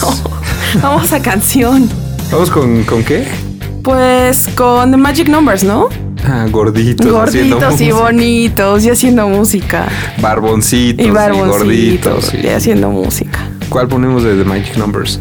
vamos 0.82 1.10
a 1.12 1.20
canción. 1.22 1.88
Vamos 2.31 2.50
con, 2.50 2.84
con 2.84 3.02
qué? 3.02 3.26
Pues 3.84 4.48
con 4.56 4.90
The 4.90 4.96
Magic 4.96 5.28
Numbers, 5.28 5.62
¿no? 5.62 5.88
Ah, 6.26 6.46
gorditos. 6.50 7.06
Gorditos 7.06 7.81
y 7.81 7.84
música. 7.84 7.94
bonitos 7.94 8.84
y 8.86 8.90
haciendo 8.90 9.28
música. 9.28 9.86
Barboncitos 10.22 11.06
Y 11.06 11.10
gorditos. 11.10 12.32
y 12.34 12.48
haciendo 12.48 12.88
música. 12.90 13.38
¿Cuál 13.69 13.86
ponemos 13.88 14.22
de 14.25 14.34
The 14.36 14.44
Magic 14.44 14.76
Numbers? 14.78 15.20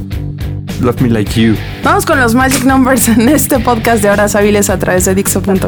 Love 0.82 1.02
Me 1.02 1.10
Like 1.10 1.40
You. 1.42 1.56
Vamos 1.84 2.06
con 2.06 2.20
los 2.20 2.34
Magic 2.36 2.64
Numbers 2.64 3.10
en 3.10 3.28
este 3.28 3.60
podcast 3.60 4.02
de 4.02 4.10
Horas 4.10 4.34
Hábiles 4.36 4.70
a 4.70 4.80
través 4.80 5.06
de 5.06 5.16
Dixo.com. 5.16 5.60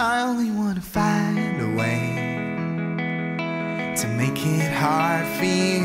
I 0.00 0.22
only 0.22 0.50
want 0.50 0.76
to 0.76 0.82
find 0.82 1.60
a 1.60 1.76
way 1.76 2.14
to 3.96 4.06
make 4.08 4.46
it 4.46 4.72
hard 4.72 5.26
for 5.38 5.44
you. 5.44 5.82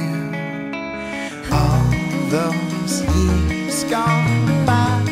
All 1.51 1.83
those 2.29 3.01
years 3.01 3.83
gone 3.85 4.65
by. 4.65 5.02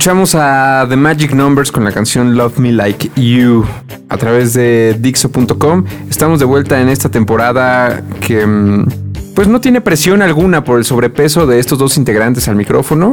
Escuchamos 0.00 0.34
a 0.34 0.86
The 0.88 0.96
Magic 0.96 1.34
Numbers 1.34 1.70
con 1.70 1.84
la 1.84 1.92
canción 1.92 2.34
Love 2.34 2.56
Me 2.56 2.72
Like 2.72 3.10
You 3.16 3.66
a 4.08 4.16
través 4.16 4.54
de 4.54 4.96
Dixo.com. 4.98 5.84
Estamos 6.08 6.38
de 6.38 6.46
vuelta 6.46 6.80
en 6.80 6.88
esta 6.88 7.10
temporada 7.10 8.02
que 8.26 8.46
mm, 8.46 8.86
pues 9.34 9.46
no 9.46 9.60
tiene 9.60 9.82
presión 9.82 10.22
alguna 10.22 10.64
por 10.64 10.78
el 10.78 10.86
sobrepeso 10.86 11.46
de 11.46 11.58
estos 11.58 11.78
dos 11.78 11.98
integrantes 11.98 12.48
al 12.48 12.56
micrófono. 12.56 13.12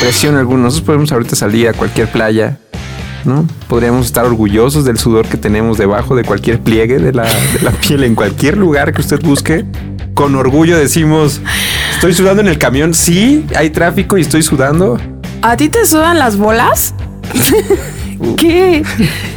Presión 0.00 0.34
alguna. 0.34 0.64
Nosotros 0.64 0.86
podemos 0.86 1.12
ahorita 1.12 1.36
salir 1.36 1.68
a 1.68 1.72
cualquier 1.72 2.10
playa. 2.10 2.58
¿no? 3.24 3.46
Podríamos 3.68 4.06
estar 4.06 4.24
orgullosos 4.24 4.84
del 4.84 4.98
sudor 4.98 5.28
que 5.28 5.36
tenemos 5.36 5.78
debajo 5.78 6.16
de 6.16 6.24
cualquier 6.24 6.58
pliegue 6.58 6.98
de 6.98 7.12
la, 7.12 7.26
de 7.26 7.62
la 7.62 7.70
piel 7.80 8.02
en 8.02 8.16
cualquier 8.16 8.56
lugar 8.56 8.92
que 8.92 9.02
usted 9.02 9.22
busque. 9.22 9.64
Con 10.14 10.34
orgullo 10.34 10.76
decimos, 10.76 11.40
estoy 11.94 12.12
sudando 12.12 12.42
en 12.42 12.48
el 12.48 12.58
camión. 12.58 12.92
Sí, 12.92 13.46
hay 13.54 13.70
tráfico 13.70 14.18
y 14.18 14.22
estoy 14.22 14.42
sudando. 14.42 14.98
¿A 15.46 15.58
ti 15.58 15.68
te 15.68 15.84
sudan 15.84 16.18
las 16.18 16.38
bolas? 16.38 16.94
¿Qué? 18.38 18.82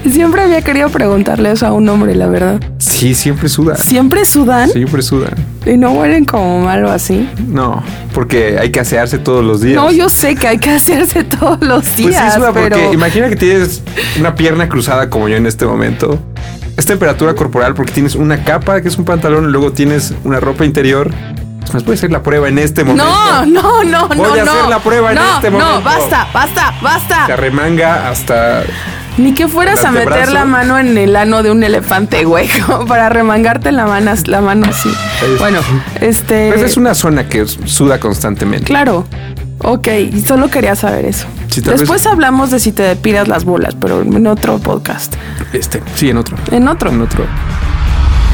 Siempre 0.09 0.41
había 0.41 0.61
querido 0.61 0.87
preguntarle 0.87 1.51
eso 1.51 1.67
a 1.67 1.73
un 1.73 1.89
hombre, 1.89 2.15
la 2.15 2.27
verdad. 2.27 2.61
Sí, 2.77 3.13
siempre 3.13 3.49
suda. 3.49 3.75
¿Siempre 3.75 4.23
sudan? 4.23 4.69
Siempre 4.69 5.01
sudan. 5.01 5.33
¿Y 5.65 5.75
no 5.75 5.91
huelen 5.91 6.23
como 6.23 6.61
malo 6.61 6.89
así? 6.89 7.29
No, 7.49 7.83
porque 8.13 8.57
hay 8.57 8.71
que 8.71 8.79
asearse 8.79 9.17
todos 9.17 9.43
los 9.43 9.59
días. 9.59 9.75
No, 9.75 9.91
yo 9.91 10.07
sé 10.07 10.35
que 10.35 10.47
hay 10.47 10.59
que 10.59 10.69
hacerse 10.69 11.23
todos 11.39 11.59
los 11.59 11.83
Pues 11.83 11.97
días, 11.97 12.33
sí 12.35 12.39
suda 12.39 12.53
porque 12.53 12.69
pero... 12.69 12.93
imagina 12.93 13.27
que 13.27 13.35
tienes 13.35 13.83
una 14.17 14.33
pierna 14.33 14.69
cruzada 14.69 15.09
como 15.09 15.27
yo 15.27 15.35
en 15.35 15.45
este 15.45 15.65
momento. 15.65 16.17
Es 16.77 16.85
temperatura 16.85 17.33
corporal 17.33 17.73
porque 17.73 17.91
tienes 17.91 18.15
una 18.15 18.45
capa 18.45 18.79
que 18.81 18.87
es 18.87 18.97
un 18.97 19.03
pantalón 19.03 19.43
y 19.43 19.51
luego 19.51 19.73
tienes 19.73 20.13
una 20.23 20.39
ropa 20.39 20.63
interior. 20.63 21.11
Pues 21.71 21.83
puede 21.83 21.97
hacer 21.97 22.11
la 22.11 22.23
prueba 22.23 22.47
en 22.47 22.57
este 22.59 22.83
momento. 22.83 23.05
No, 23.05 23.45
no, 23.45 23.83
no, 23.83 24.07
Voy 24.07 24.17
no, 24.17 24.33
a 24.33 24.37
no. 24.45 24.51
hacer 24.51 24.69
la 24.69 24.79
prueba 24.79 25.09
en 25.11 25.15
no, 25.17 25.35
este 25.35 25.51
No, 25.51 25.59
momento. 25.59 25.81
basta, 25.83 26.27
basta, 26.33 26.73
Se 26.77 26.83
basta. 26.83 27.25
arremanga 27.25 28.09
hasta 28.09 28.63
Ni 29.17 29.33
que 29.33 29.47
fueras 29.47 29.83
a 29.85 29.91
meter 29.91 30.31
la 30.31 30.45
mano 30.45 30.77
en 30.79 30.97
el 30.97 31.15
ano 31.15 31.43
de 31.43 31.51
un 31.51 31.63
elefante, 31.63 32.23
güey, 32.25 32.49
para 32.87 33.09
remangarte 33.09 33.71
la 33.71 33.85
mano, 33.85 34.11
la 34.25 34.41
mano 34.41 34.67
así. 34.69 34.89
Bueno, 35.39 35.59
este... 36.01 36.49
Pues 36.53 36.61
es 36.63 36.77
una 36.77 36.93
zona 36.93 37.27
que 37.27 37.45
suda 37.47 37.99
constantemente. 37.99 38.65
Claro. 38.67 39.05
Ok, 39.59 39.87
solo 40.27 40.49
quería 40.49 40.75
saber 40.75 41.05
eso. 41.05 41.25
Sí, 41.47 41.61
Después 41.61 42.03
vez- 42.03 42.05
hablamos 42.05 42.51
de 42.51 42.59
si 42.59 42.71
te 42.71 42.83
depilas 42.83 43.27
las 43.27 43.43
bolas, 43.43 43.75
pero 43.81 44.01
en 44.03 44.27
otro 44.27 44.59
podcast. 44.59 45.15
Este, 45.51 45.81
sí, 45.95 46.11
en 46.11 46.17
otro. 46.17 46.37
En 46.51 46.67
otro. 46.67 46.91
En 46.91 47.01
otro. 47.01 47.25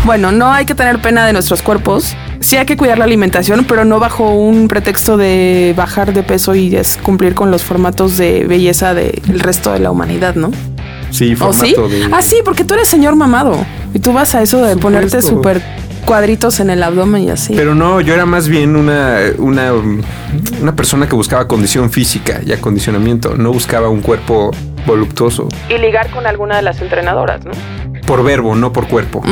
Bueno, 0.04 0.34
no 0.34 0.52
hay 0.52 0.66
que 0.66 0.75
tener 0.75 1.02
pena 1.02 1.25
de 1.25 1.32
nuestros 1.32 1.62
cuerpos. 1.62 2.13
Sí 2.44 2.58
hay 2.58 2.66
que 2.66 2.76
cuidar 2.76 2.98
la 2.98 3.06
alimentación, 3.06 3.66
pero 3.68 3.86
no 3.86 4.00
bajo 4.00 4.30
un 4.36 4.68
pretexto 4.68 5.16
de 5.16 5.74
bajar 5.78 6.14
de 6.14 6.24
peso 6.24 6.54
y 6.56 6.76
es 6.76 6.98
cumplir 6.98 7.36
con 7.36 7.52
los 7.52 7.64
formatos 7.64 8.18
de 8.18 8.46
belleza 8.46 8.94
del 8.94 9.40
resto 9.40 9.72
de 9.72 9.80
la 9.80 9.92
humanidad, 9.92 10.36
¿no? 10.36 10.52
Sí, 11.10 11.36
¿O 11.40 11.54
sí? 11.54 11.74
formato 11.74 11.90
de. 11.90 12.10
Ah, 12.12 12.22
sí, 12.22 12.38
porque 12.44 12.66
tú 12.66 12.74
eres 12.74 12.88
señor 12.90 13.16
mamado. 13.16 13.66
Y 13.94 14.00
tú 14.00 14.12
vas 14.12 14.36
a 14.36 14.42
eso 14.42 14.58
de 14.58 14.74
Supuesto. 14.74 14.82
ponerte 14.82 15.22
súper 15.22 15.62
cuadritos 16.06 16.60
en 16.60 16.70
el 16.70 16.84
abdomen 16.84 17.24
y 17.24 17.30
así. 17.30 17.54
Pero 17.56 17.76
no, 17.76 18.02
yo 18.02 18.14
era 18.14 18.26
más 18.26 18.50
bien 18.50 18.76
una, 18.76 19.20
una, 19.38 19.72
una 20.62 20.76
persona 20.76 21.08
que 21.08 21.16
buscaba 21.16 21.48
condición 21.48 21.92
física 21.92 22.42
y 22.46 22.52
acondicionamiento. 22.52 23.36
No 23.38 23.54
buscaba 23.54 23.88
un 23.88 24.02
cuerpo 24.02 24.52
voluptuoso. 24.86 25.48
y 25.70 25.78
ligar 25.78 26.10
con 26.12 26.28
alguna 26.28 26.58
de 26.58 26.64
las 26.64 26.82
entrenadoras, 26.82 27.46
¿no? 27.46 27.52
Por 28.05 28.24
verbo, 28.24 28.55
no 28.55 28.74
por 28.74 28.88
cuerpo. 28.88 29.24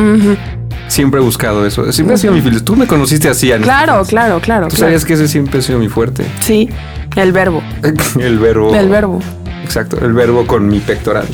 Siempre 0.87 1.19
he 1.19 1.23
buscado 1.23 1.65
eso. 1.65 1.91
Siempre 1.91 2.15
ha 2.15 2.17
sido 2.17 2.33
mi 2.33 2.41
filosofía. 2.41 2.65
Tú 2.65 2.75
me 2.75 2.87
conociste 2.87 3.29
así, 3.29 3.51
Ana. 3.51 3.63
Claro, 3.63 4.03
claro, 4.05 4.39
claro. 4.41 4.67
Tú 4.67 4.75
claro. 4.75 4.87
sabías 4.87 5.05
que 5.05 5.13
ese 5.13 5.27
siempre 5.27 5.59
ha 5.59 5.61
sido 5.61 5.79
mi 5.79 5.87
fuerte. 5.87 6.25
Sí, 6.41 6.69
el 7.15 7.31
verbo. 7.31 7.61
El 8.19 8.39
verbo. 8.39 8.75
El 8.75 8.89
verbo. 8.89 9.19
Exacto, 9.63 10.03
el 10.03 10.11
verbo 10.11 10.45
con 10.47 10.67
mi 10.67 10.79
pectoral 10.79 11.27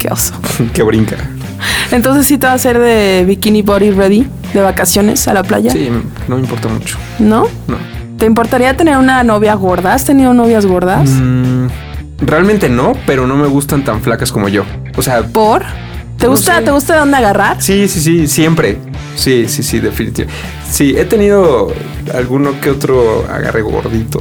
Qué 0.00 0.08
oso. 0.10 0.34
que 0.72 0.82
brinca. 0.82 1.16
Entonces 1.92 2.26
sí 2.26 2.38
te 2.38 2.46
va 2.46 2.52
a 2.52 2.56
hacer 2.56 2.78
de 2.78 3.24
bikini 3.26 3.62
body 3.62 3.90
ready 3.90 4.26
de 4.52 4.60
vacaciones 4.60 5.28
a 5.28 5.34
la 5.34 5.42
playa. 5.42 5.70
Sí, 5.70 5.90
no 6.26 6.36
me 6.36 6.42
importa 6.42 6.68
mucho. 6.68 6.98
¿No? 7.18 7.46
No. 7.68 7.76
¿Te 8.18 8.26
importaría 8.26 8.76
tener 8.76 8.96
una 8.96 9.22
novia 9.22 9.54
gorda? 9.54 9.94
¿Has 9.94 10.04
tenido 10.04 10.34
novias 10.34 10.66
gordas? 10.66 11.08
Mm, 11.10 11.66
realmente 12.20 12.68
no, 12.68 12.94
pero 13.06 13.26
no 13.26 13.36
me 13.36 13.46
gustan 13.46 13.84
tan 13.84 14.02
flacas 14.02 14.32
como 14.32 14.48
yo. 14.48 14.64
O 14.96 15.02
sea, 15.02 15.22
¿Por? 15.22 15.62
¿Te 16.24 16.28
gusta, 16.30 16.56
sé. 16.58 16.62
¿Te 16.62 16.70
gusta 16.70 16.92
de 16.94 16.98
dónde 17.00 17.16
agarrar? 17.16 17.56
sí, 17.62 17.86
sí, 17.88 18.00
sí, 18.00 18.26
siempre. 18.26 18.78
Sí, 19.16 19.46
sí, 19.48 19.62
sí, 19.62 19.78
definitivamente. 19.80 20.40
Sí, 20.70 20.94
he 20.96 21.04
tenido 21.04 21.72
alguno 22.14 22.60
que 22.60 22.70
otro 22.70 23.24
agarre 23.30 23.62
gordito. 23.62 24.20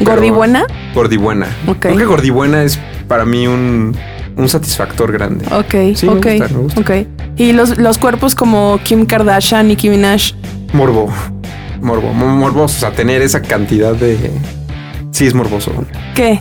¿Gordibuena? 0.00 0.64
Gordibuena. 0.94 1.46
Ok. 1.66 1.78
Creo 1.80 1.96
que 1.96 2.04
gordibuena 2.04 2.62
es 2.62 2.78
para 3.08 3.24
mí 3.24 3.46
un, 3.46 3.96
un 4.36 4.48
satisfactor 4.48 5.12
grande. 5.12 5.44
Ok, 5.52 5.96
Sí, 5.96 6.06
me 6.06 6.12
ok, 6.12 6.26
gusta, 6.26 6.48
me 6.48 6.58
gusta. 6.62 6.80
ok. 6.80 6.90
¿Y 7.36 7.52
los, 7.52 7.78
los 7.78 7.98
cuerpos 7.98 8.34
como 8.34 8.78
Kim 8.84 9.06
Kardashian, 9.06 9.68
Nicki 9.68 9.88
Minaj? 9.90 10.32
Morbo. 10.72 11.12
Morbo. 11.80 12.12
mo- 12.12 12.26
Morboso. 12.36 12.76
O 12.76 12.80
sea, 12.80 12.92
tener 12.92 13.22
esa 13.22 13.40
cantidad 13.42 13.94
de. 13.94 14.30
Sí, 15.12 15.26
es 15.26 15.34
morboso. 15.34 15.72
¿Qué? 16.14 16.40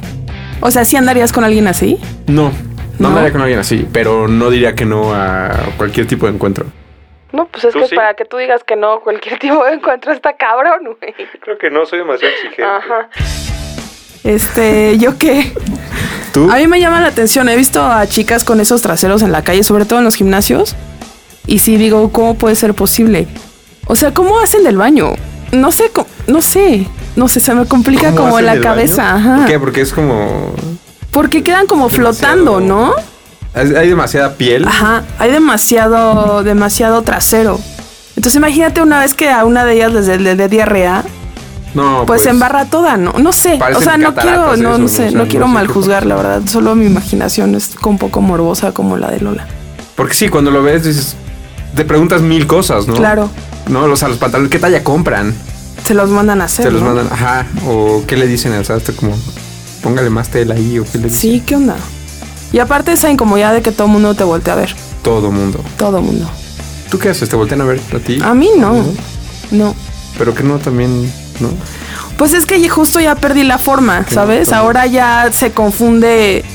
O 0.62 0.72
sea, 0.72 0.86
¿sí 0.86 0.96
andarías 0.96 1.32
con 1.32 1.44
alguien 1.44 1.68
así? 1.68 1.98
No. 2.28 2.52
No 3.00 3.04
¿No? 3.04 3.08
andaría 3.10 3.32
con 3.32 3.42
alguien 3.42 3.60
así, 3.60 3.88
pero 3.92 4.28
no 4.28 4.50
diría 4.50 4.76
que 4.76 4.86
no 4.86 5.14
a 5.14 5.50
cualquier 5.78 6.08
tipo 6.08 6.26
de 6.28 6.34
encuentro. 6.34 6.66
No, 7.32 7.48
pues 7.48 7.64
es 7.66 7.74
¿Tú 7.74 7.80
que 7.80 7.88
sí? 7.88 7.96
para 7.96 8.14
que 8.14 8.26
tú 8.26 8.38
digas 8.38 8.64
que 8.64 8.76
no, 8.76 9.00
cualquier 9.00 9.40
tipo 9.40 9.64
de 9.66 9.74
encuentro 9.74 10.12
está 10.14 10.34
cabrón, 10.38 10.96
güey. 11.00 11.14
Creo 11.42 11.58
que 11.58 11.70
no, 11.72 11.86
soy 11.86 12.00
demasiado 12.00 12.32
exigente. 12.34 12.64
Ajá. 12.64 13.10
Este, 14.24 14.98
¿yo 15.00 15.18
qué? 15.18 15.52
¿Tú? 16.34 16.50
A 16.52 16.56
mí 16.58 16.68
me 16.68 16.80
llama 16.80 17.02
la 17.02 17.08
atención. 17.08 17.50
He 17.50 17.56
visto 17.56 17.84
a 17.84 18.06
chicas 18.08 18.44
con 18.44 18.60
esos 18.62 18.82
traseros 18.82 19.22
en 19.22 19.32
la 19.32 19.44
calle, 19.44 19.64
sobre 19.64 19.86
todo 19.86 20.00
en 20.00 20.06
los 20.06 20.16
gimnasios. 20.16 20.76
Y 21.46 21.60
sí 21.60 21.76
digo, 21.78 22.12
¿cómo 22.12 22.36
puede 22.36 22.56
ser 22.56 22.74
posible? 22.74 23.28
O 23.88 23.96
sea, 23.96 24.14
¿cómo 24.14 24.40
hacen 24.40 24.64
del 24.64 24.78
baño? 24.78 25.14
No 25.52 25.72
sé, 25.72 25.90
cómo- 25.92 26.08
no 26.28 26.42
sé. 26.42 26.88
No 27.16 27.28
sé, 27.28 27.42
se 27.42 27.54
me 27.54 27.66
complica 27.66 28.12
¿Cómo 28.12 28.30
como 28.30 28.40
la 28.42 28.60
cabeza. 28.62 29.16
Ajá. 29.16 29.36
¿Por 29.38 29.46
qué? 29.46 29.60
Porque 29.60 29.82
es 29.82 29.92
como... 29.94 30.54
Porque 31.14 31.44
quedan 31.44 31.68
como 31.68 31.88
flotando, 31.88 32.60
¿no? 32.60 32.94
Hay 33.54 33.88
demasiada 33.88 34.34
piel. 34.34 34.68
Ajá, 34.68 35.04
hay 35.20 35.32
demasiado, 35.32 36.44
demasiado 36.44 37.04
trasero. 37.04 37.60
Entonces 38.16 38.36
imagínate 38.36 38.82
una 38.82 39.00
vez 39.00 39.14
que 39.14 39.30
a 39.30 39.46
una 39.46 39.64
de 39.64 39.76
ellas 39.76 39.94
les 39.94 40.08
dé 40.08 40.50
diarrea, 40.50 41.04
No, 41.76 42.04
pues, 42.06 42.24
se 42.24 42.30
embarra 42.30 42.66
toda, 42.66 42.98
¿no? 42.98 43.14
No 43.14 43.32
sé, 43.32 43.60
o 43.76 43.82
sea, 43.82 43.98
no 43.98 44.14
quiero, 44.16 44.58
no, 44.58 44.74
eso, 44.74 44.78
no 44.80 44.88
sé, 44.88 45.08
O 45.08 45.10
sea, 45.10 45.12
no 45.12 45.24
no 45.24 45.28
quiero 45.30 45.48
mal 45.48 45.68
juzgar, 45.68 46.06
la 46.06 46.16
verdad. 46.16 46.42
Solo 46.48 46.76
mi 46.76 46.86
imaginación 46.88 47.56
es 47.56 47.76
un 47.84 47.98
poco 47.98 48.22
morbosa 48.22 48.72
como 48.72 48.98
la 48.98 49.10
de 49.10 49.20
Lola. 49.22 49.48
Porque 49.96 50.14
sí, 50.16 50.30
cuando 50.30 50.52
lo 50.52 50.64
ves 50.64 50.84
dices... 50.84 51.16
Te 51.76 51.86
preguntas 51.86 52.22
mil 52.22 52.46
cosas, 52.46 52.88
¿no? 52.88 52.94
Claro, 52.94 53.30
No, 53.68 53.88
los, 53.88 54.04
a 54.04 54.08
los 54.08 54.18
pantalones, 54.18 54.52
¿qué 54.52 54.60
talla 54.60 54.84
compran? 54.84 55.34
se 55.86 55.94
los 55.94 56.10
mandan 56.10 56.42
a 56.42 56.46
hacer. 56.46 56.66
Te 56.66 56.72
los 56.72 56.82
mandan, 56.82 57.08
ajá. 57.12 57.46
O 57.68 58.04
qué 58.08 58.16
le 58.16 58.26
dicen 58.28 58.54
al 58.54 58.66
sastre 58.66 58.96
como... 58.96 59.16
Póngale 59.84 60.10
más 60.10 60.30
tela 60.30 60.56
ahí 60.56 60.80
o 60.80 60.86
qué 60.86 60.98
le 60.98 61.06
dicen. 61.06 61.20
Sí, 61.20 61.44
¿qué 61.46 61.56
onda? 61.58 61.76
Y 62.54 62.60
aparte 62.60 62.94
esa 62.94 63.12
incomodidad 63.12 63.54
de 63.54 63.62
que 63.62 63.72
todo 63.72 63.88
mundo 63.88 64.16
te 64.16 64.24
voltea 64.24 64.54
a 64.54 64.58
ver. 64.58 64.76
Todo 65.04 65.30
mundo. 65.30 65.60
Todo 65.78 66.02
mundo. 66.02 66.30
¿Tú 66.90 66.98
qué 66.98 67.10
haces? 67.10 67.28
¿Te 67.28 67.36
voltean 67.36 67.62
a 67.62 67.66
ver 67.66 67.82
a 67.94 68.00
ti? 68.00 68.20
A 68.24 68.34
mí 68.34 68.50
no. 68.58 68.86
No. 69.52 69.76
Pero 70.18 70.34
que 70.34 70.44
no 70.44 70.60
también, 70.60 71.12
¿no? 71.40 71.50
Pues 72.18 72.34
es 72.34 72.46
que 72.46 72.70
justo 72.70 73.00
ya 73.00 73.16
perdí 73.16 73.44
la 73.44 73.58
forma, 73.58 74.06
¿sabes? 74.10 74.54
Ahora 74.54 74.86
ya 74.86 75.30
se 75.34 75.52
confunde. 75.52 76.46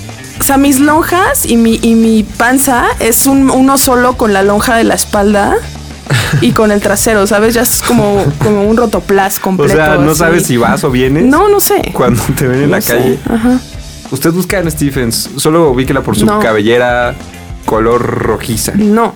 O 0.40 0.44
sea, 0.44 0.56
mis 0.56 0.78
lonjas 0.78 1.44
y 1.44 1.56
mi, 1.56 1.80
y 1.82 1.96
mi 1.96 2.22
panza 2.22 2.86
es 3.00 3.26
un, 3.26 3.50
uno 3.50 3.76
solo 3.76 4.16
con 4.16 4.32
la 4.32 4.42
lonja 4.42 4.76
de 4.76 4.84
la 4.84 4.94
espalda 4.94 5.56
y 6.40 6.52
con 6.52 6.70
el 6.70 6.80
trasero, 6.80 7.26
¿sabes? 7.26 7.54
Ya 7.54 7.62
es 7.62 7.82
como, 7.82 8.24
como 8.42 8.62
un 8.68 8.76
rotoplas 8.76 9.38
O 9.40 9.42
completo. 9.42 9.74
sea, 9.74 9.96
no 9.96 10.10
así. 10.10 10.18
sabes 10.18 10.46
si 10.46 10.56
vas 10.56 10.82
o 10.84 10.90
vienes. 10.90 11.24
No, 11.24 11.48
no 11.48 11.60
sé. 11.60 11.90
Cuando 11.92 12.22
te 12.36 12.46
ven 12.46 12.62
en 12.64 12.70
la 12.70 12.80
sé. 12.80 12.94
calle. 12.94 13.18
Ajá. 13.28 13.58
Usted 14.10 14.32
busca 14.32 14.58
a 14.58 14.70
Stephens. 14.70 15.30
Solo 15.36 15.70
ubíquela 15.70 16.00
por 16.02 16.16
su 16.16 16.24
No. 16.26 16.38
cabellera 16.40 17.14
color 17.66 18.00
rojiza. 18.02 18.72
No. 18.76 19.14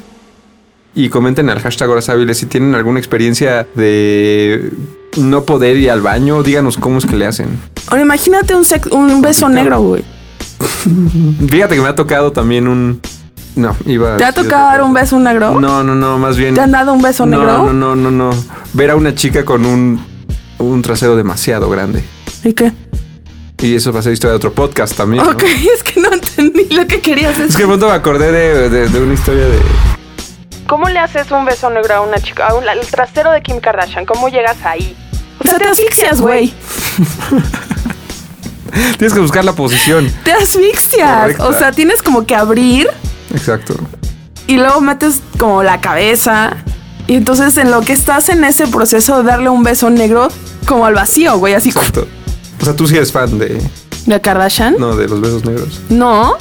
Y 0.95 1.09
comenten 1.09 1.49
al 1.49 1.61
hashtag 1.61 1.89
Horas 1.89 2.11
Hábiles 2.11 2.37
si 2.37 2.45
tienen 2.47 2.75
alguna 2.75 2.99
experiencia 2.99 3.67
de 3.75 4.71
no 5.17 5.45
poder 5.45 5.79
ir 5.79 5.91
al 5.91 6.03
baño. 6.03 6.43
Díganos 6.43 6.77
cómo 6.77 6.99
es 6.99 7.07
que 7.07 7.17
le 7.17 7.25
hacen. 7.27 7.59
Ahora 7.87 8.03
imagínate 8.03 8.55
un, 8.55 8.65
un 8.91 9.23
beso 9.23 9.49
negro, 9.49 9.81
güey. 9.81 10.05
Fíjate 11.49 11.75
que 11.77 11.81
me 11.81 11.89
ha 11.89 11.95
tocado 11.95 12.33
también 12.33 12.69
un... 12.69 13.01
No, 13.55 13.77
iba 13.87 14.15
a 14.15 14.17
¿Te 14.17 14.25
ha 14.25 14.33
tocado 14.33 14.67
dar 14.67 14.83
un 14.83 14.95
beso 14.95 15.19
negro? 15.19 15.61
No, 15.61 15.83
no, 15.85 15.95
no, 15.95 16.19
más 16.19 16.37
bien... 16.37 16.55
¿Te 16.55 16.61
han 16.63 16.73
dado 16.73 16.93
un 16.95 17.03
beso 17.03 17.27
no, 17.27 17.39
negro? 17.39 17.59
No, 17.65 17.73
no, 17.73 17.95
no, 17.97 18.11
no. 18.11 18.31
Ver 18.73 18.91
a 18.91 18.97
una 18.97 19.15
chica 19.15 19.45
con 19.45 19.67
un, 19.67 20.05
un 20.59 20.83
trasero 20.83 21.17
demasiado 21.17 21.69
grande. 21.69 22.03
¿Y 22.45 22.53
qué? 22.55 22.73
Y 23.59 23.77
eso 23.77 23.93
va 23.93 24.01
a 24.01 24.03
ser 24.03 24.13
historia 24.15 24.33
de 24.33 24.37
otro 24.39 24.53
podcast 24.53 24.97
también. 24.97 25.23
¿no? 25.25 25.31
Ok, 25.31 25.43
es 25.75 25.83
que 25.83 26.01
no 26.01 26.13
entendí 26.13 26.67
lo 26.75 26.87
que 26.87 27.01
querías 27.01 27.37
decir. 27.37 27.51
Es 27.51 27.57
que 27.57 27.63
de 27.63 27.69
pronto 27.69 27.89
me 27.89 27.93
acordé 27.95 28.33
de, 28.33 28.71
de- 28.71 28.89
de 28.89 29.01
una 29.01 29.15
historia 29.15 29.45
de. 29.45 29.59
¿Cómo 30.67 30.89
le 30.89 30.99
haces 30.99 31.31
un 31.31 31.45
beso 31.45 31.69
negro 31.71 31.95
a 31.95 32.01
una 32.01 32.19
chica? 32.19 32.49
A 32.49 32.55
un- 32.55 32.69
al 32.69 32.81
trasero 32.87 33.31
de 33.33 33.43
Kim 33.43 33.61
Kardashian. 33.61 34.07
¿Cómo 34.07 34.29
llegas 34.29 34.57
ahí? 34.65 34.97
O 35.39 35.45
sea, 35.45 35.59
te 35.59 35.69
asfixias, 35.69 36.21
güey. 36.21 36.53
Tienes 38.97 39.13
que 39.13 39.21
buscar 39.21 39.45
la 39.45 39.53
posición. 39.53 40.11
Te 40.25 40.33
asfixias. 40.33 41.21
Correcta. 41.21 41.47
O 41.47 41.53
sea, 41.53 41.73
tienes 41.73 42.03
como 42.03 42.25
que 42.25 42.35
abrir 42.35 42.89
Exacto. 43.33 43.75
y 44.47 44.57
luego 44.57 44.81
metes 44.81 45.21
como 45.39 45.63
la 45.63 45.81
cabeza. 45.81 46.57
Y 47.09 47.15
entonces 47.17 47.57
en 47.57 47.71
lo 47.71 47.81
que 47.81 47.93
estás 47.93 48.29
en 48.29 48.45
ese 48.45 48.67
proceso 48.69 49.19
de 49.19 49.25
darle 49.25 49.49
un 49.49 49.63
beso 49.65 49.91
negro 49.91 50.29
como 50.67 50.87
al 50.87 50.95
vacío, 50.95 51.37
güey, 51.39 51.55
así 51.55 51.71
Exacto. 51.71 52.07
O 52.61 52.65
sea, 52.65 52.75
tú 52.77 52.87
sí 52.87 52.97
eres 52.97 53.11
fan 53.11 53.39
de. 53.39 53.61
de 54.07 54.21
Kardashian. 54.21 54.77
No, 54.79 54.95
de 54.95 55.09
los 55.09 55.21
besos 55.21 55.45
negros. 55.45 55.81
No. 55.89 56.35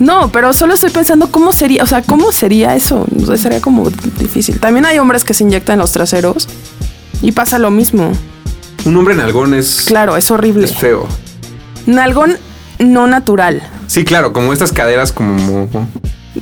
No, 0.00 0.32
pero 0.32 0.52
solo 0.52 0.74
estoy 0.74 0.90
pensando 0.90 1.30
cómo 1.30 1.52
sería, 1.52 1.84
o 1.84 1.86
sea, 1.86 2.02
cómo 2.02 2.32
sería 2.32 2.74
eso. 2.74 3.06
O 3.22 3.26
sea, 3.26 3.36
sería 3.36 3.60
como 3.60 3.88
difícil. 4.18 4.58
También 4.58 4.84
hay 4.84 4.98
hombres 4.98 5.22
que 5.22 5.32
se 5.34 5.44
inyectan 5.44 5.78
los 5.78 5.92
traseros 5.92 6.48
y 7.20 7.30
pasa 7.30 7.60
lo 7.60 7.70
mismo. 7.70 8.10
Un 8.84 8.96
hombre 8.96 9.14
nalgón 9.14 9.54
es. 9.54 9.82
Claro, 9.86 10.16
es 10.16 10.28
horrible. 10.32 10.64
Es 10.64 10.74
feo. 10.76 11.06
Nalgón 11.86 12.36
no 12.78 13.06
natural 13.06 13.62
Sí, 13.86 14.04
claro, 14.04 14.32
como 14.32 14.52
estas 14.52 14.72
caderas, 14.72 15.12
como. 15.12 15.68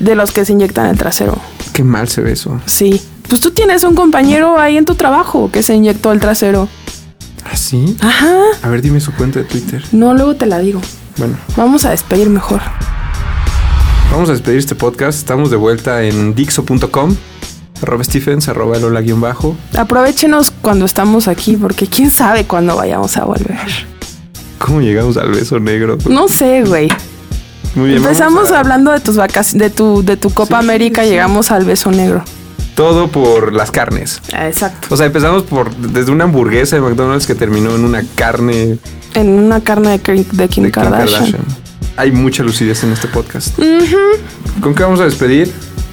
De 0.01 0.15
los 0.17 0.33
que 0.33 0.45
se 0.45 0.53
inyectan 0.53 0.87
el 0.87 0.99
trasero. 0.99 1.39
Qué 1.73 1.85
mal 1.85 2.09
se 2.09 2.21
ve 2.21 2.33
eso. 2.33 2.61
Sí. 2.67 3.01
Pues 3.29 3.41
tú 3.41 3.53
tienes 3.53 3.85
un 3.85 3.95
compañero 3.95 4.59
ahí 4.59 4.77
en 4.77 4.85
tu 4.85 4.97
trabajo 4.97 5.51
que 5.53 5.63
se 5.63 5.75
inyectó 5.75 6.11
el 6.11 6.19
trasero. 6.19 6.69
¿Ah, 7.45 7.57
sí? 7.57 7.97
Ajá. 8.01 8.35
A 8.63 8.69
ver, 8.69 8.83
dime 8.83 9.01
su 9.01 9.13
cuenta 9.13 9.39
de 9.39 9.45
Twitter. 9.45 9.83
No, 9.93 10.13
luego 10.15 10.35
te 10.35 10.47
la 10.47 10.59
digo. 10.59 10.81
Bueno, 11.17 11.37
Vamos 11.57 11.85
a 11.85 11.91
despedir 11.91 12.29
mejor. 12.29 12.61
vamos 14.11 14.29
a 14.29 14.33
despedir 14.33 14.59
este 14.59 14.75
podcast. 14.75 15.19
Estamos 15.19 15.51
de 15.51 15.57
vuelta 15.57 16.03
en 16.03 16.35
Dixo.com. 16.35 17.15
Arroba 17.83 18.05
Stephens, 18.05 18.49
arroba 18.49 18.79
Lola 18.79 19.01
guion 19.01 19.21
bajo. 19.21 19.57
Aprovechenos 19.77 20.51
cuando 20.51 20.85
estamos 20.85 21.29
aquí 21.29 21.57
porque 21.57 21.87
quién 21.87 22.11
sabe 22.11 22.45
cuándo 22.45 22.77
vayamos 22.77 23.17
a 23.17 23.25
volver. 23.25 23.59
¿Cómo 24.59 24.81
llegamos 24.83 25.17
al 25.17 25.31
beso 25.31 25.59
negro? 25.61 25.97
No 26.09 26.29
sé, 26.29 26.63
güey. 26.65 26.89
Muy 27.75 27.89
bien. 27.91 27.99
Empezamos 28.03 28.51
a- 28.53 28.61
hablando 28.61 28.91
de 28.93 29.01
tus 29.01 29.17
vacaciones, 29.17 29.71
de 29.71 29.75
tu, 29.75 30.03
de 30.05 30.17
tu 30.17 30.31
Copa 30.31 30.59
Sí, 30.61 30.65
América, 30.65 31.03
sí. 31.03 31.11
llegamos 31.11 31.51
al 31.51 31.65
beso 31.65 31.91
negro. 31.91 32.25
Todo 32.75 33.09
por 33.09 33.53
las 33.53 33.71
carnes. 33.71 34.21
Ah, 34.33 34.47
Exacto. 34.49 34.89
O 34.91 34.97
sea, 34.97 35.07
empezamos 35.07 35.43
por 35.43 35.75
desde 35.77 36.11
una 36.13 36.25
hamburguesa 36.25 36.77
de 36.77 36.83
McDonald's 36.83 37.27
que 37.27 37.35
terminó 37.35 37.75
en 37.75 37.85
una 37.85 38.03
carne 38.15 38.79
En 39.15 39.29
una 39.29 39.61
carne 39.61 39.91
de, 39.91 39.99
Kim- 39.99 40.17
de 40.17 40.25
Kim 40.25 40.33
de 40.33 40.49
Kim 40.49 40.71
Kardashian. 40.71 41.21
Kardashian. 41.33 41.43
Hay 41.97 42.13
mucha 42.13 42.43
lucidez 42.43 42.83
en 42.85 42.93
este 42.93 43.09
podcast. 43.09 43.59
¿Con 44.63 44.75
qué 44.75 44.83
vamos 44.85 45.01
a 45.01 45.05
despedir? 45.05 45.53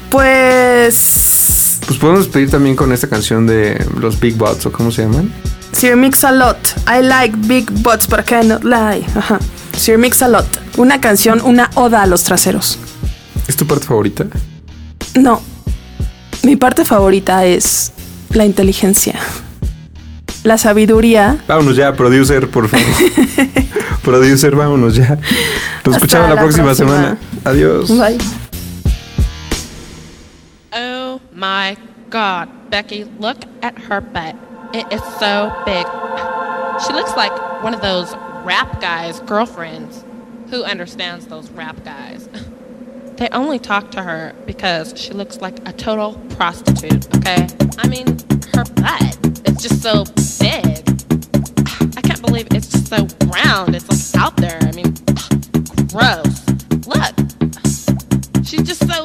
Pues. 0.09 1.79
Pues 1.85 1.99
podemos 1.99 2.25
despedir 2.25 2.49
también 2.49 2.75
con 2.75 2.91
esta 2.91 3.07
canción 3.07 3.47
de 3.47 3.83
los 3.99 4.19
Big 4.19 4.35
Bots 4.35 4.65
o 4.65 4.71
cómo 4.71 4.91
se 4.91 5.03
llaman. 5.03 5.31
Sir 5.71 5.95
Mix 5.95 6.23
a 6.23 6.31
Lot. 6.31 6.57
I 6.87 7.01
like 7.01 7.35
big 7.47 7.69
butts, 7.81 8.07
but 8.07 8.19
I 8.19 8.23
cannot 8.23 8.63
lie. 8.63 9.05
Ajá. 9.15 9.39
Sir 9.77 9.97
Mix 9.97 10.21
a 10.21 10.27
Lot. 10.27 10.45
Una 10.77 10.99
canción, 10.99 11.41
una 11.43 11.69
oda 11.75 12.01
a 12.01 12.07
los 12.07 12.23
traseros. 12.23 12.77
¿Es 13.47 13.55
tu 13.55 13.65
parte 13.65 13.85
favorita? 13.85 14.25
No. 15.15 15.41
Mi 16.43 16.55
parte 16.55 16.83
favorita 16.83 17.45
es 17.45 17.93
la 18.31 18.45
inteligencia. 18.45 19.15
La 20.43 20.57
sabiduría. 20.57 21.37
Vámonos 21.47 21.75
ya, 21.75 21.93
producer, 21.93 22.49
por 22.49 22.67
favor. 22.67 22.85
producer, 24.03 24.55
vámonos 24.55 24.95
ya. 24.95 25.17
Nos 25.85 25.95
escuchamos 25.95 26.29
la, 26.29 26.35
la 26.35 26.41
próxima, 26.41 26.65
próxima. 26.65 26.89
semana. 26.89 27.17
Adiós. 27.45 27.89
Bye. 27.89 28.17
Oh 30.73 31.19
my 31.33 31.77
god, 32.09 32.49
Becky, 32.69 33.05
look 33.19 33.37
at 33.61 33.73
her 33.89 34.01
butt. 34.01 34.35
It 34.73 34.85
is 34.91 35.01
so 35.19 35.51
big. 35.65 35.85
She 36.85 36.93
looks 36.93 37.15
like 37.15 37.31
one 37.63 37.73
of 37.73 37.81
those 37.81 38.15
rap 38.43 38.81
guys' 38.81 39.19
girlfriends. 39.21 40.03
Who 40.49 40.63
understands 40.63 41.27
those 41.27 41.49
rap 41.51 41.83
guys? 41.83 42.29
They 43.17 43.29
only 43.29 43.57
talk 43.57 43.89
to 43.91 44.03
her 44.03 44.35
because 44.45 44.93
she 44.95 45.11
looks 45.11 45.41
like 45.41 45.67
a 45.67 45.73
total 45.73 46.13
prostitute, 46.35 47.07
okay? 47.15 47.47
I 47.79 47.87
mean, 47.87 48.05
her 48.53 48.63
butt 48.75 49.17
is 49.49 49.57
just 49.57 49.81
so 49.81 50.05
big. 50.39 50.85
I 51.97 52.01
can't 52.01 52.21
believe 52.21 52.47
it's 52.51 52.69
just 52.69 52.85
so 52.89 53.07
round. 53.25 53.75
It's 53.75 53.89
like 53.89 54.21
out 54.21 54.37
there. 54.37 54.59
I 54.61 54.71
mean, 54.71 54.93
gross. 55.89 56.45
Look. 56.85 57.15
She's 58.45 58.61
just 58.61 58.87
so 58.87 59.01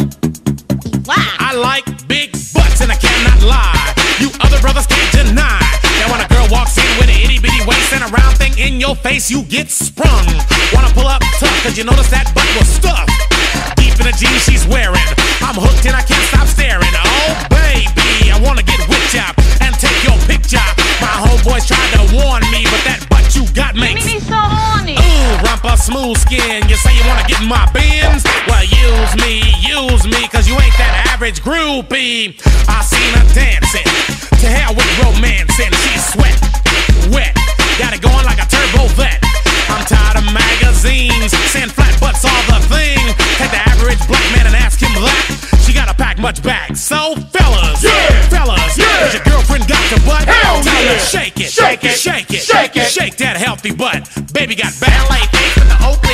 black. 1.01 1.41
I 1.41 1.55
like 1.55 1.87
big 2.07 2.33
butts 2.53 2.83
and 2.83 2.93
I 2.93 2.97
cannot 2.97 3.43
lie. 3.49 3.95
You 4.21 4.29
other 4.43 4.61
brothers 4.61 4.87
can't 4.87 5.27
deny. 5.27 5.62
Walks 6.53 6.77
in 6.77 6.85
with 7.01 7.09
an 7.09 7.17
itty 7.17 7.41
bitty 7.41 7.65
waist 7.65 7.97
and 7.97 8.05
a 8.05 8.11
round 8.13 8.37
thing 8.37 8.53
in 8.61 8.77
your 8.79 8.95
face, 9.01 9.33
you 9.33 9.43
get 9.49 9.73
sprung. 9.73 10.29
Wanna 10.77 10.93
pull 10.93 11.09
up 11.09 11.25
tough, 11.41 11.57
cause 11.65 11.81
you 11.81 11.85
notice 11.89 12.13
that 12.13 12.29
butt 12.37 12.45
was 12.61 12.69
stuffed. 12.69 13.09
Deep 13.81 13.97
in 13.97 14.05
the 14.05 14.13
jeans 14.13 14.45
she's 14.45 14.69
wearing. 14.69 15.09
I'm 15.41 15.57
hooked 15.57 15.89
and 15.89 15.97
I 15.97 16.05
can't 16.05 16.23
stop 16.29 16.45
staring. 16.45 16.93
Oh 16.93 17.33
baby, 17.49 18.29
I 18.29 18.37
wanna 18.45 18.61
get 18.61 18.85
whipped 18.85 19.17
up 19.17 19.33
and 19.65 19.73
take 19.81 19.97
your 20.05 20.21
picture. 20.29 20.61
My 21.01 21.17
homeboys 21.25 21.65
tried 21.65 21.91
to 21.97 22.05
warn 22.13 22.45
me, 22.53 22.69
but 22.69 22.85
that 22.85 23.01
butt 23.09 23.33
you 23.33 23.49
got 23.57 23.73
makes 23.73 24.05
me 24.05 24.21
so 24.21 24.37
horny. 24.37 25.01
Ooh, 25.01 25.33
rumpa 25.49 25.81
smooth 25.81 26.21
skin. 26.21 26.69
You 26.69 26.77
say 26.77 26.93
you 26.93 27.03
wanna 27.09 27.25
get 27.25 27.41
in 27.41 27.49
my 27.49 27.65
bins? 27.73 28.29
Well, 28.45 28.61
use 28.69 29.13
me, 29.25 29.41
use 29.65 30.05
me, 30.05 30.29
cause 30.29 30.45
you 30.45 30.55
ain't 30.61 30.77
that 30.77 31.12
average 31.23 31.43
groupie. 31.47 32.35
I 32.67 32.83
seen 32.83 33.15
her 33.15 33.27
dancing. 33.31 33.87
To 34.43 34.49
hell 34.51 34.75
with 34.75 34.91
romance 35.07 35.55
and 35.63 35.71
she 35.71 35.95
sweat, 35.95 36.35
wet. 37.15 37.31
Got 37.79 37.95
it 37.95 38.03
going 38.03 38.27
like 38.27 38.43
a 38.43 38.49
turbo 38.51 38.91
vet. 38.99 39.23
I'm 39.71 39.87
tired 39.87 40.19
of 40.19 40.27
magazines, 40.35 41.31
sand 41.55 41.71
flat 41.71 41.95
butts 42.03 42.27
all 42.27 42.43
the 42.51 42.59
thing. 42.67 42.99
Hit 43.39 43.55
the 43.55 43.63
average 43.71 44.03
black 44.11 44.27
man 44.35 44.51
and 44.51 44.57
ask 44.59 44.83
him 44.83 44.91
that. 44.99 45.63
She 45.63 45.73
gotta 45.73 45.95
pack 45.95 46.19
much 46.19 46.43
back. 46.43 46.75
So 46.75 47.15
fellas, 47.31 47.85
yeah, 47.85 48.27
fellas, 48.27 48.75
yeah. 48.75 49.07
Is 49.07 49.15
your 49.15 49.23
girlfriend 49.23 49.69
got 49.71 49.85
your 49.95 50.03
butt? 50.03 50.27
Hell 50.27 50.59
Tell 50.59 50.75
yeah. 50.75 50.91
her 50.91 50.99
shake 50.99 51.39
it, 51.39 51.55
shake 51.55 51.85
it, 51.85 51.95
shake 51.95 52.35
it, 52.35 52.43
shake 52.43 52.75
it, 52.75 52.91
shake 52.91 53.17
that 53.23 53.37
healthy 53.37 53.71
butt. 53.71 54.11
Baby 54.35 54.57
got 54.57 54.75
ballet 54.83 55.23
face 55.31 55.55
the 55.55 55.79
open. 55.87 56.12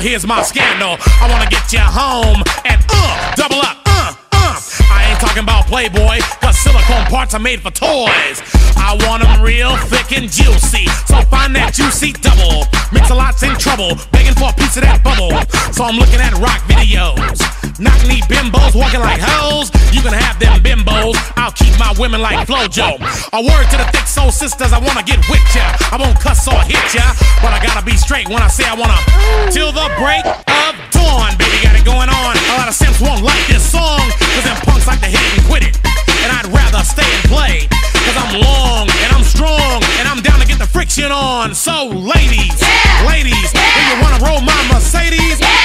Here's 0.00 0.26
my 0.26 0.42
scandal. 0.42 0.96
I 1.20 1.28
wanna 1.30 1.50
get 1.50 1.70
you 1.74 1.78
home 1.80 2.42
and 2.64 2.82
uh, 2.88 3.34
double 3.36 3.60
up, 3.60 3.76
uh, 3.84 4.14
uh. 4.32 4.60
I 4.90 5.10
ain't 5.10 5.20
talking 5.20 5.42
about 5.42 5.66
Playboy, 5.66 6.20
cause 6.40 6.58
silicone 6.58 7.04
parts 7.06 7.34
are 7.34 7.38
made 7.38 7.60
for 7.60 7.70
toys. 7.70 8.40
I 8.76 8.96
want 9.06 9.22
'em 9.22 9.42
real 9.42 9.76
thick 9.76 10.16
and 10.16 10.30
juicy. 10.32 10.86
So 11.06 11.20
find 11.28 11.54
that 11.54 11.74
juicy 11.74 12.12
double. 12.12 12.66
Mix 12.92 13.10
a 13.10 13.14
lot's 13.14 13.42
in 13.42 13.54
trouble, 13.56 13.92
begging 14.10 14.34
for 14.34 14.48
a 14.48 14.52
piece 14.54 14.76
of 14.78 14.84
that 14.84 15.04
bubble. 15.04 15.30
So 15.72 15.84
I'm 15.84 15.96
looking 15.96 16.20
at 16.20 16.32
rock 16.38 16.62
videos. 16.66 17.59
Knock 17.80 17.96
knee 18.04 18.20
bimbos 18.28 18.76
walking 18.76 19.00
like 19.00 19.24
hoes. 19.24 19.72
You 19.88 20.04
can 20.04 20.12
have 20.12 20.36
them 20.36 20.60
bimbos. 20.60 21.16
I'll 21.40 21.56
keep 21.56 21.72
my 21.80 21.96
women 21.96 22.20
like 22.20 22.46
Flojo. 22.46 23.00
A 23.32 23.40
word 23.40 23.66
to 23.72 23.76
the 23.80 23.88
thick 23.88 24.04
soul 24.04 24.28
sisters, 24.30 24.76
I 24.76 24.78
wanna 24.78 25.02
get 25.02 25.16
with 25.32 25.40
ya. 25.56 25.64
I 25.88 25.96
won't 25.96 26.20
cuss 26.20 26.44
or 26.44 26.60
hit 26.68 26.76
ya, 26.92 27.08
but 27.40 27.56
I 27.56 27.58
gotta 27.64 27.80
be 27.80 27.96
straight 27.96 28.28
when 28.28 28.44
I 28.44 28.48
say 28.48 28.68
I 28.68 28.76
wanna. 28.76 29.00
Till 29.48 29.72
the 29.72 29.88
break 29.96 30.28
of 30.28 30.76
dawn, 30.92 31.32
baby, 31.40 31.56
got 31.64 31.72
it 31.72 31.84
going 31.88 32.12
on. 32.12 32.36
A 32.36 32.54
lot 32.60 32.68
of 32.68 32.76
simps 32.76 33.00
won't 33.00 33.24
like 33.24 33.46
this 33.48 33.64
song, 33.64 34.04
cause 34.36 34.44
them 34.44 34.60
punks 34.68 34.84
like 34.86 35.00
to 35.00 35.08
hit 35.08 35.24
and 35.40 35.42
quit 35.48 35.64
it. 35.64 35.80
And 36.20 36.28
I'd 36.36 36.52
rather 36.52 36.84
stay 36.84 37.08
and 37.08 37.24
play, 37.32 37.64
cause 38.04 38.16
I'm 38.20 38.44
long 38.44 38.92
and 38.92 39.08
I'm 39.16 39.24
strong, 39.24 39.80
and 39.96 40.04
I'm 40.04 40.20
down 40.20 40.36
to 40.36 40.46
get 40.46 40.60
the 40.60 40.68
friction 40.68 41.08
on. 41.08 41.56
So, 41.56 41.88
ladies, 41.88 42.60
ladies, 43.08 43.48
if 43.56 43.84
you 43.88 43.96
wanna 44.04 44.20
roll 44.20 44.44
my 44.44 44.60
Mercedes, 44.68 45.40
then 45.40 45.59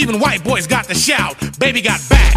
Even 0.00 0.18
white 0.18 0.42
boys 0.42 0.66
got 0.66 0.86
the 0.86 0.94
shout. 0.94 1.36
Baby 1.58 1.82
got 1.82 2.00
back. 2.08 2.34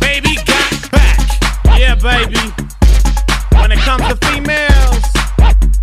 Baby 0.00 0.36
got 0.46 0.90
back. 0.90 1.20
Yeah, 1.78 1.94
baby. 1.96 2.40
When 3.52 3.70
it 3.70 3.80
comes 3.80 4.08
to 4.08 4.16
females, 4.26 5.04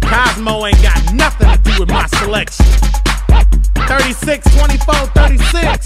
Cosmo 0.02 0.66
ain't 0.66 0.82
got 0.82 1.14
nothing 1.14 1.48
to 1.48 1.58
do 1.62 1.82
with 1.82 1.90
my 1.90 2.08
selection. 2.08 2.66
36, 3.88 4.58
24, 4.58 4.96
36. 5.14 5.86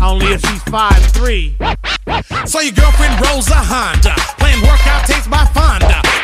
Only 0.02 0.32
if 0.32 0.40
she's 0.40 0.64
5'3. 0.72 2.48
So 2.48 2.60
your 2.60 2.72
girlfriend 2.72 3.20
rolls 3.26 3.48
a 3.50 3.60
Honda, 3.60 4.14
playing 4.38 4.62
workout 4.62 5.04
tapes 5.04 5.28
by 5.28 5.44
Fonda. 5.52 6.23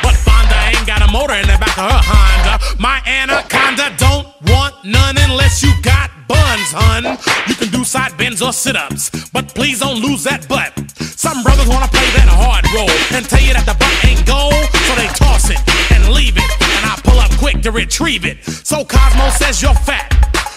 But 0.50 0.58
Fonda 0.58 0.76
ain't 0.76 0.86
got 0.86 1.02
a 1.02 1.10
motor 1.12 1.34
in 1.34 1.46
the 1.46 1.58
back 1.58 1.78
of 1.78 1.86
her 1.86 2.02
Honda. 2.02 2.58
My 2.78 3.00
anaconda 3.06 3.94
don't 3.98 4.26
want 4.50 4.74
none 4.84 5.16
unless 5.18 5.62
you 5.62 5.70
got 5.82 6.10
buns, 6.26 6.74
hun. 6.74 7.04
You 7.46 7.54
can 7.54 7.68
do 7.70 7.84
side 7.84 8.16
bends 8.18 8.42
or 8.42 8.52
sit 8.52 8.76
ups, 8.76 9.30
but 9.30 9.54
please 9.54 9.80
don't 9.80 10.00
lose 10.02 10.24
that 10.24 10.48
butt. 10.48 10.74
Some 10.98 11.42
brothers 11.42 11.68
wanna 11.68 11.88
play 11.88 12.08
that 12.18 12.28
hard 12.28 12.66
role 12.74 12.90
and 13.14 13.22
tell 13.28 13.42
you 13.42 13.54
that 13.54 13.66
the 13.66 13.76
butt 13.78 13.94
ain't 14.04 14.26
gold, 14.26 14.66
so 14.86 14.92
they 14.98 15.06
toss 15.14 15.50
it 15.50 15.60
and 15.94 16.12
leave 16.12 16.36
it. 16.36 16.50
And 16.78 16.82
I 16.86 16.98
pull 17.04 17.18
up 17.18 17.30
quick 17.38 17.62
to 17.62 17.70
retrieve 17.70 18.24
it. 18.24 18.42
So 18.44 18.84
Cosmo 18.84 19.30
says 19.30 19.62
you're 19.62 19.74
fat. 19.74 20.10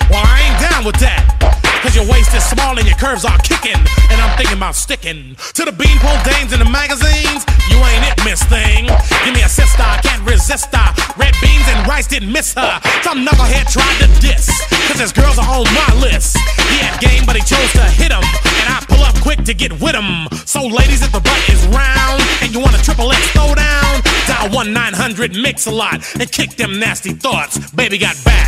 Well, 0.09 0.23
I 0.25 0.41
ain't 0.41 0.59
down 0.69 0.85
with 0.85 0.97
that. 0.99 1.72
Cause 1.83 1.99
your 1.99 2.07
waist 2.07 2.33
is 2.33 2.47
small 2.47 2.79
and 2.79 2.87
your 2.87 2.95
curves 2.95 3.25
are 3.25 3.37
kicking. 3.43 3.75
And 4.07 4.17
I'm 4.23 4.31
thinking 4.39 4.55
about 4.55 4.73
sticking 4.73 5.35
to 5.35 5.61
the 5.67 5.75
beanpole 5.75 6.15
dames 6.23 6.55
in 6.55 6.63
the 6.63 6.71
magazines. 6.71 7.43
You 7.67 7.75
ain't 7.83 8.07
it, 8.07 8.15
miss 8.23 8.39
thing. 8.47 8.87
Give 9.27 9.35
me 9.35 9.43
a 9.43 9.51
sister, 9.51 9.83
I 9.83 9.99
can't 9.99 10.23
resist 10.23 10.71
her. 10.71 10.89
Red 11.19 11.35
beans 11.43 11.67
and 11.67 11.85
rice 11.85 12.07
didn't 12.07 12.31
miss 12.31 12.53
her. 12.55 12.79
Some 13.03 13.27
knucklehead 13.27 13.67
tried 13.67 13.99
to 13.99 14.07
diss. 14.23 14.47
Cause 14.87 15.03
his 15.03 15.11
girls 15.11 15.37
are 15.37 15.43
on 15.43 15.67
my 15.75 15.91
list. 15.99 16.39
He 16.71 16.79
had 16.79 16.95
game, 17.03 17.27
but 17.27 17.35
he 17.35 17.43
chose 17.43 17.71
to 17.75 17.83
hit 17.99 18.15
him. 18.15 18.23
And 18.63 18.67
I 18.71 18.79
pull 18.87 19.03
up 19.03 19.19
quick 19.19 19.43
to 19.43 19.53
get 19.53 19.75
with 19.83 19.93
him. 19.93 20.31
So, 20.47 20.63
ladies, 20.63 21.03
if 21.03 21.11
the 21.11 21.19
butt 21.19 21.49
is 21.51 21.67
round 21.67 22.23
and 22.39 22.55
you 22.55 22.63
want 22.63 22.79
a 22.79 22.81
triple 22.81 23.11
X 23.11 23.27
throwdown, 23.35 23.99
dial 24.23 24.55
1 24.55 24.71
900 24.71 25.35
Mix 25.35 25.67
a 25.67 25.71
lot 25.71 25.99
and 26.15 26.31
kick 26.31 26.55
them 26.55 26.79
nasty 26.79 27.11
thoughts. 27.11 27.59
Baby 27.75 27.97
got 27.97 28.15
back. 28.23 28.47